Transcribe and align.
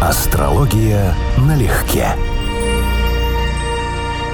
Астрология 0.00 1.12
налегке. 1.38 2.14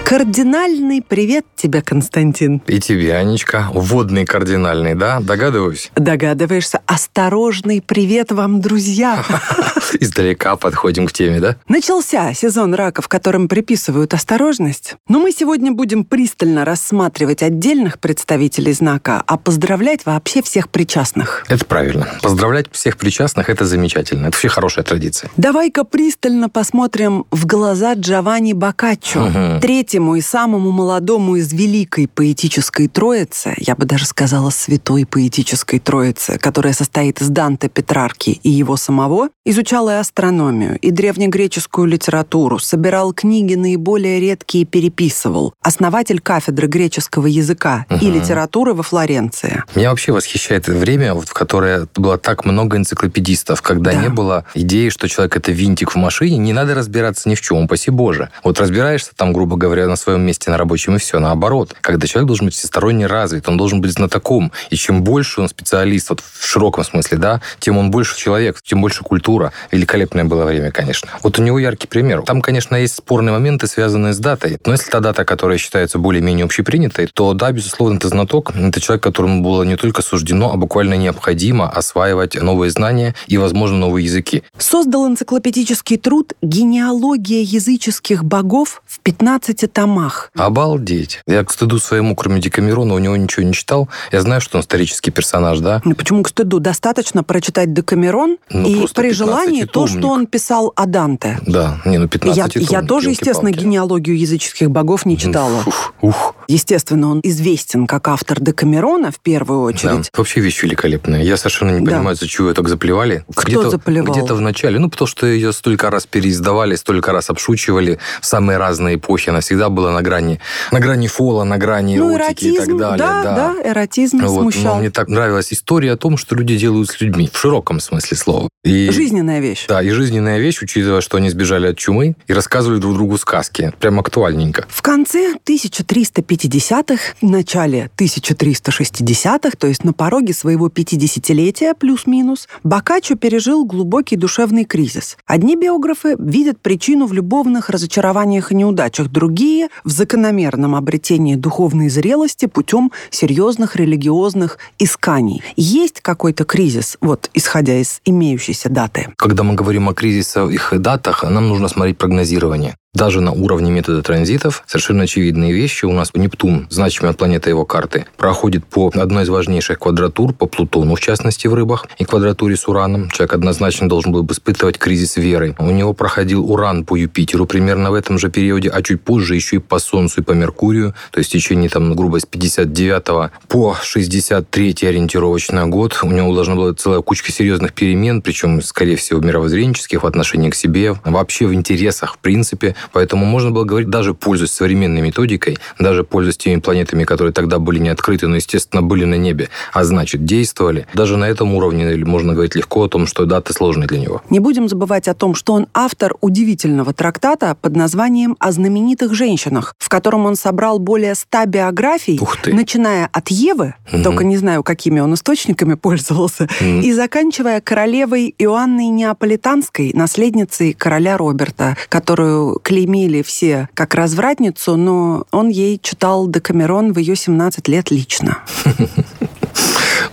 Кардинальный 0.04 1.00
привет 1.00 1.46
тебе, 1.57 1.81
Константин. 1.81 2.60
И 2.67 2.79
тебе, 2.79 3.17
Анечка. 3.17 3.68
Вводный 3.73 4.27
кардинальный, 4.27 4.95
да? 4.95 5.18
Догадываюсь? 5.20 5.91
Догадываешься. 5.97 6.83
Осторожный 6.84 7.81
привет 7.81 8.30
вам, 8.30 8.61
друзья. 8.61 9.25
Издалека 10.00 10.56
подходим 10.56 11.06
к 11.06 11.12
теме, 11.12 11.40
да? 11.40 11.56
Начался 11.68 12.34
сезон 12.34 12.75
раков, 12.75 13.09
которым 13.09 13.48
приписывают 13.48 14.12
осторожность. 14.12 14.96
Но 15.09 15.20
мы 15.20 15.32
сегодня 15.32 15.72
будем 15.72 16.05
пристально 16.05 16.66
рассматривать 16.66 17.43
отдельных 17.43 17.98
представителей 17.98 18.75
знака, 18.75 19.23
а 19.27 19.39
поздравлять 19.39 20.05
вообще 20.05 20.43
всех 20.43 20.68
причастных. 20.68 21.46
Это 21.48 21.64
правильно. 21.64 22.09
Поздравлять 22.21 22.66
всех 22.73 22.98
причастных– 22.98 23.48
это 23.48 23.64
замечательно. 23.64 24.27
Это 24.27 24.36
вообще 24.36 24.48
хорошая 24.48 24.84
традиция. 24.84 25.30
Давай-ка 25.39 25.84
пристально 25.84 26.50
посмотрим 26.50 27.24
в 27.30 27.46
глаза 27.46 27.95
Джованни 27.95 28.52
Боккаччо. 28.52 29.20
Мгм. 29.20 29.60
Третьему 29.95 30.16
и 30.16 30.23
самому 30.23 30.73
молодому 30.73 31.37
из 31.37 31.53
великой 31.53 32.09
поэтической 32.09 32.89
троицы, 32.89 33.55
я 33.59 33.77
бы 33.77 33.87
даже 33.87 34.07
сказала 34.07 34.51
святой 34.51 35.07
поэтической 35.07 35.79
троицы, 35.79 36.37
которая 36.37 36.73
состоит 36.73 37.20
из 37.20 37.29
Данте 37.29 37.69
Петрарки 37.69 38.30
и 38.43 38.51
его 38.51 38.77
самого, 38.77 39.29
изучал 39.45 39.89
и 39.89 39.93
астрономию, 39.93 40.77
и 40.80 40.91
древнегреческую 40.91 41.87
литературу, 41.87 42.59
собирал 42.59 43.12
книги 43.12 43.55
наиболее 43.55 44.19
редкие 44.19 44.62
и 44.62 44.67
переписывал. 44.67 45.55
Основатель 45.62 46.19
кафедры 46.20 46.67
греческого 46.67 47.29
языка 47.29 47.87
и 47.89 48.06
Мгм. 48.09 48.15
литературы 48.20 48.75
во 48.75 48.83
Флоренции. 48.83 49.62
Меня 49.77 49.91
вообще 49.91 50.11
восхищает 50.11 50.67
время, 50.67 51.15
в 51.15 51.33
которое 51.33 51.87
было 51.95 52.19
так 52.19 52.45
много 52.45 52.79
энциклопедистов, 52.79 53.62
когда 53.62 53.92
Да. 53.92 54.03
не 54.03 54.09
было 54.09 54.45
идеи, 54.55 54.89
что 54.89 55.09
человек 55.09 55.37
это 55.37 55.53
винтик 55.53 55.92
в 55.92 55.97
машине, 55.97 56.37
не 56.39 56.53
надо 56.53 56.75
разбираться 56.75 57.29
ни 57.29 57.37
в 57.37 57.41
чем, 57.41 57.59
упаси 57.67 57.92
Боже. 57.92 58.31
Вот 58.42 58.58
разбираешься 58.58 59.12
там, 59.14 59.33
грубо 59.33 59.56
говоря, 59.56 59.83
на 59.88 59.96
своем 59.96 60.22
месте 60.22 60.50
на 60.50 60.58
рабочем, 60.58 60.96
и 60.96 60.98
все. 60.98 61.18
Наоборот, 61.18 61.74
когда 61.80 62.06
человек 62.06 62.27
должен 62.27 62.46
быть 62.46 62.54
всесторонне 62.54 63.06
развит, 63.06 63.48
он 63.48 63.56
должен 63.56 63.80
быть 63.80 63.92
знатоком. 63.92 64.52
И 64.70 64.77
чем 64.77 65.02
больше 65.02 65.40
он 65.40 65.48
специалист, 65.48 66.10
вот 66.10 66.20
в 66.20 66.44
широком 66.46 66.84
смысле, 66.84 67.18
да, 67.18 67.40
тем 67.58 67.78
он 67.78 67.90
больше 67.90 68.16
человек, 68.16 68.60
тем 68.62 68.80
больше 68.80 69.02
культура. 69.02 69.52
Великолепное 69.70 70.24
было 70.24 70.44
время, 70.44 70.70
конечно. 70.70 71.08
Вот 71.22 71.38
у 71.38 71.42
него 71.42 71.58
яркий 71.58 71.86
пример. 71.86 72.22
Там, 72.22 72.40
конечно, 72.40 72.77
есть 72.77 72.96
спорные 72.96 73.32
моменты, 73.32 73.66
связанные 73.66 74.12
с 74.12 74.18
датой. 74.18 74.58
Но 74.64 74.72
если 74.72 74.90
та 74.90 75.00
дата, 75.00 75.24
которая 75.24 75.58
считается 75.58 75.98
более-менее 75.98 76.44
общепринятой, 76.44 77.08
то 77.12 77.34
да, 77.34 77.52
безусловно, 77.52 77.96
это 77.96 78.08
знаток. 78.08 78.55
Это 78.55 78.80
человек, 78.80 79.02
которому 79.02 79.42
было 79.42 79.62
не 79.62 79.77
только 79.77 80.02
суждено, 80.02 80.52
а 80.52 80.56
буквально 80.56 80.94
необходимо 80.94 81.68
осваивать 81.68 82.40
новые 82.40 82.70
знания 82.70 83.14
и, 83.27 83.38
возможно, 83.38 83.78
новые 83.78 84.05
языки. 84.05 84.42
Создал 84.58 85.06
энциклопедический 85.08 85.96
труд 85.96 86.34
«Генеалогия 86.42 87.42
языческих 87.42 88.24
богов» 88.24 88.82
в 88.86 89.00
15 89.00 89.72
томах. 89.75 90.30
Обалдеть. 90.36 91.20
Я 91.27 91.44
к 91.44 91.50
стыду 91.50 91.78
своему, 91.78 92.14
кроме 92.17 92.41
Декамерона, 92.41 92.94
у 92.94 92.98
него 92.98 93.17
ничего 93.17 93.44
не 93.44 93.53
читал. 93.53 93.89
Я 94.12 94.20
знаю, 94.22 94.41
что 94.41 94.56
он 94.58 94.62
исторический 94.62 95.11
персонаж, 95.11 95.58
да? 95.58 95.83
Ну, 95.84 95.94
Почему 95.94 96.22
к 96.22 96.28
стыду? 96.28 96.61
Достаточно 96.61 97.22
прочитать 97.25 97.72
Декамерон 97.75 98.39
Ну, 98.50 98.67
и 98.69 98.86
при 98.95 99.12
желании 99.12 99.64
то, 99.64 99.84
15-томник. 99.84 99.98
что 99.98 100.08
он 100.08 100.27
писал 100.27 100.72
о 100.77 100.86
Данте. 100.86 101.39
Да, 101.47 101.80
не, 101.84 101.98
ну 101.98 102.08
15 102.08 102.36
Я, 102.36 102.48
томник, 102.48 102.70
я 102.70 102.83
тоже, 102.83 103.11
естественно, 103.11 103.50
генеалогию 103.50 104.17
языческих 104.19 104.70
богов 104.70 105.05
не 105.06 105.19
читала. 105.19 105.62
Ух, 105.67 105.95
ух. 106.00 106.34
Естественно, 106.48 107.11
он 107.11 107.20
известен 107.22 107.86
как 107.86 108.06
автор 108.08 108.41
Декамерона 108.41 109.11
в 109.11 109.19
первую 109.20 109.61
Да. 109.61 109.64
очередь. 109.95 110.11
Вообще 110.17 110.41
вещь 110.41 110.62
великолепная. 110.62 111.22
Я 111.22 111.36
совершенно 111.36 111.72
не 111.78 111.84
Да. 111.84 111.92
понимаю, 111.97 112.17
за 112.17 112.28
чего 112.28 112.48
ее 112.48 112.55
так 112.55 112.69
заплевали. 112.69 113.25
Кто 113.34 113.42
где-то, 113.42 113.70
заплевал? 113.70 114.12
Где-то 114.14 114.34
в 114.34 114.41
начале. 114.41 114.78
Ну, 114.78 114.89
потому 114.91 115.08
что 115.08 115.27
ее 115.27 115.52
столько 115.52 115.91
раз 115.91 116.06
переиздавали, 116.06 116.77
столько 116.77 117.12
раз 117.12 117.30
обшучивали 117.30 117.98
в 118.20 118.27
самые 118.27 118.58
разные 118.58 118.97
эпохи. 118.97 119.30
Она 119.30 119.41
всегда 119.41 119.64
была 119.69 119.93
на 119.93 120.03
грани, 120.03 120.41
на 120.73 120.81
грани 120.81 121.07
фола, 121.09 121.45
на 121.45 121.59
грани 121.59 121.97
Ну, 121.97 122.15
эротики 122.15 122.45
и 122.45 122.57
эротизм, 122.57 122.79
так 122.79 122.98
далее. 122.98 122.98
да, 122.98 123.35
да, 123.63 123.70
эротизм 123.70 124.19
Вот, 124.27 124.41
смущал. 124.42 124.75
но 124.75 124.80
мне 124.80 124.91
так 124.91 125.08
нравилась 125.08 125.52
история 125.52 125.92
о 125.92 125.97
том, 125.97 126.17
что 126.17 126.35
люди 126.35 126.57
делают 126.57 126.89
с 126.91 127.01
людьми, 127.01 127.29
в 127.33 127.39
широком 127.39 127.80
смысле 127.80 128.17
слова. 128.17 128.49
И, 128.65 128.91
Жизненная 128.91 129.41
вещь. 129.41 129.67
Да, 129.69 129.83
и 129.83 129.91
жизненная 129.91 130.39
вещь, 130.39 130.63
учитывая, 130.63 131.01
что 131.03 131.19
они 131.19 131.29
сбежали 131.29 131.67
от 131.67 131.77
чумы 131.77 132.15
и 132.27 132.33
рассказывали 132.33 132.79
друг 132.79 132.95
другу 132.95 133.19
сказки. 133.19 133.73
Прям 133.79 134.01
актуальненько. 134.01 134.65
В 134.69 134.81
конце 134.81 135.35
1350-х, 135.45 137.15
начале 137.21 137.91
1360-х, 137.99 139.51
то 139.59 139.67
есть 139.67 139.85
на 139.85 139.93
пороге 139.93 140.33
своего 140.35 140.69
50-летия 140.69 141.75
плюс-минус, 141.75 142.49
Боккаччо 142.63 143.17
пережил 143.17 143.65
глубокий 143.65 144.17
душевный 144.17 144.65
кризис. 144.65 145.17
Одни 145.27 145.57
биографы 145.57 146.17
видят 146.19 146.61
причину 146.61 147.07
в 147.07 147.13
любовных 147.13 147.71
разочарованиях 147.71 148.53
и 148.53 148.55
неудачах, 148.55 149.09
другие— 149.09 149.44
в 149.84 149.91
закономерном 149.91 150.75
обретении 150.75 151.34
духовной 151.34 151.88
зрелости 151.88 152.47
путем 152.47 152.91
серьезных 153.10 153.77
религиозных 153.77 154.59
исканий. 154.78 155.43
Есть 155.56 156.00
какой-то 156.00 156.44
кризис, 156.44 156.97
вот 157.00 157.31
исходя 157.34 157.81
из 157.81 158.00
имеющейся 158.05 158.69
даты? 158.69 159.09
Когда 159.16 159.43
мы 159.43 159.55
говорим 159.55 159.88
о 159.88 159.94
кризисах 159.94 160.72
и 160.72 160.78
датах, 160.78 161.22
нам 161.22 161.49
нужно 161.49 161.69
смотреть 161.69 161.99
прогнозирование. 161.99 162.77
Даже 162.94 163.21
на 163.21 163.32
уровне 163.32 163.72
метода 163.72 164.03
транзитов 164.03 164.62
совершенно 164.69 165.03
очевидные 165.03 165.53
вещи. 165.53 165.84
У 165.84 165.93
нас 165.93 166.12
Нептун, 166.15 166.69
значимая 166.71 167.12
планета 167.12 167.50
его 167.50 167.65
карты, 167.65 168.06
проходит 168.16 168.65
по 168.66 168.88
одной 168.94 169.25
из 169.25 169.28
важнейших 169.28 169.81
квадратур, 169.81 170.32
по 170.32 170.47
Плутону, 170.47 170.94
в 170.94 171.00
частности, 171.00 171.49
в 171.49 171.55
рыбах, 171.55 171.88
и 171.99 172.05
квадратуре 172.05 172.56
с 172.56 172.69
Ураном. 172.69 173.10
Человек 173.10 173.34
однозначно 173.34 173.88
должен 173.88 174.12
был 174.12 174.22
бы 174.22 174.32
испытывать 174.32 174.78
кризис 174.78 175.16
веры. 175.16 175.56
У 175.59 175.71
него 175.71 175.93
проходил 175.93 176.49
Уран 176.49 176.84
по 176.84 176.94
Юпитеру 176.94 177.47
примерно 177.47 177.91
в 177.91 177.94
этом 177.94 178.16
же 178.16 178.31
периоде, 178.31 178.69
а 178.69 178.81
чуть 178.81 179.03
позже 179.03 179.34
еще 179.34 179.56
и 179.56 179.59
по 179.59 179.81
Солнцу 179.81 180.21
и 180.21 180.25
по 180.25 180.31
Меркурию. 180.31 180.94
То 181.11 181.19
есть 181.19 181.31
в 181.31 181.32
течение, 181.32 181.69
там, 181.71 181.97
грубо, 181.97 182.21
с 182.21 182.26
59 182.26 183.32
по 183.49 183.76
63 183.82 184.76
ориентировочный 184.82 185.66
год 185.66 185.99
у 186.05 186.12
него 186.12 186.32
должна 186.32 186.55
была 186.55 186.72
целая 186.75 187.00
кучка 187.00 187.32
серьезных 187.32 187.72
перемен, 187.72 188.22
причем, 188.22 188.62
скорее 188.62 188.94
всего, 188.94 189.19
мировоззренческих 189.19 190.05
в 190.05 190.06
отношении 190.06 190.50
к 190.50 190.55
себе, 190.55 190.94
вообще 191.05 191.47
в 191.47 191.55
интересах, 191.55 192.15
в 192.15 192.19
принципе. 192.19 192.76
Поэтому 192.93 193.25
можно 193.25 193.50
было 193.50 193.65
говорить, 193.65 193.91
даже 193.91 194.15
пользуясь 194.15 194.50
современной 194.53 195.00
методикой, 195.00 195.59
даже 195.78 196.05
пользуясь 196.05 196.37
теми 196.37 196.61
планетами, 196.61 197.05
которые 197.05 197.33
тогда 197.33 197.59
были 197.59 197.78
не 197.78 197.89
открыты, 197.89 198.27
но, 198.28 198.37
естественно, 198.37 198.83
были 198.83 199.05
на 199.05 199.15
небе, 199.17 199.49
а 199.72 199.84
значит, 199.84 200.25
действовали. 200.25 200.87
Даже 200.94 201.17
на 201.17 201.25
этом 201.25 201.55
уровне 201.55 201.97
можно 202.05 202.33
говорить 202.34 202.55
легко 202.55 202.84
о 202.84 202.89
том, 202.89 203.06
что 203.06 203.25
даты 203.27 203.53
сложные 203.53 203.87
для 203.87 203.99
него. 204.00 204.23
Не 204.31 204.41
будем 204.41 204.69
забывать 204.69 205.09
о 205.09 205.15
том, 205.15 205.34
что 205.34 205.53
он 205.55 205.67
автор 205.75 206.15
удивительного 206.21 206.93
трактата 206.93 207.56
под 207.61 207.77
названием 207.77 208.37
«О 208.39 208.53
знаменитых 208.53 209.15
женщинах», 209.15 209.75
в 209.78 209.89
котором 209.89 210.27
он 210.27 210.37
собрал 210.37 210.78
более 210.78 211.15
ста 211.15 211.47
биографий, 211.47 212.21
начиная 212.47 213.09
от 213.12 213.28
Евы, 213.28 213.75
Мгм. 213.93 214.03
только 214.03 214.25
не 214.25 214.37
знаю, 214.37 214.62
какими 214.62 215.00
он 215.00 215.15
источниками 215.15 215.75
пользовался, 215.84 216.49
Мгм. 216.61 216.81
и 216.81 216.93
заканчивая 216.93 217.61
королевой 217.61 218.34
Иоанной 218.39 218.87
Неаполитанской, 218.89 219.93
наследницей 219.94 220.73
короля 220.75 221.17
Роберта, 221.17 221.77
которую 221.89 222.59
клеймили 222.75 223.23
все 223.23 223.69
как 223.75 223.95
развратницу, 223.95 224.77
но 224.77 225.27
он 225.31 225.49
ей 225.49 225.79
читал 225.81 226.27
Декамерон 226.27 226.93
в 226.93 226.99
ее 226.99 227.15
17 227.15 227.69
лет 227.69 227.93
лично. 227.93 228.39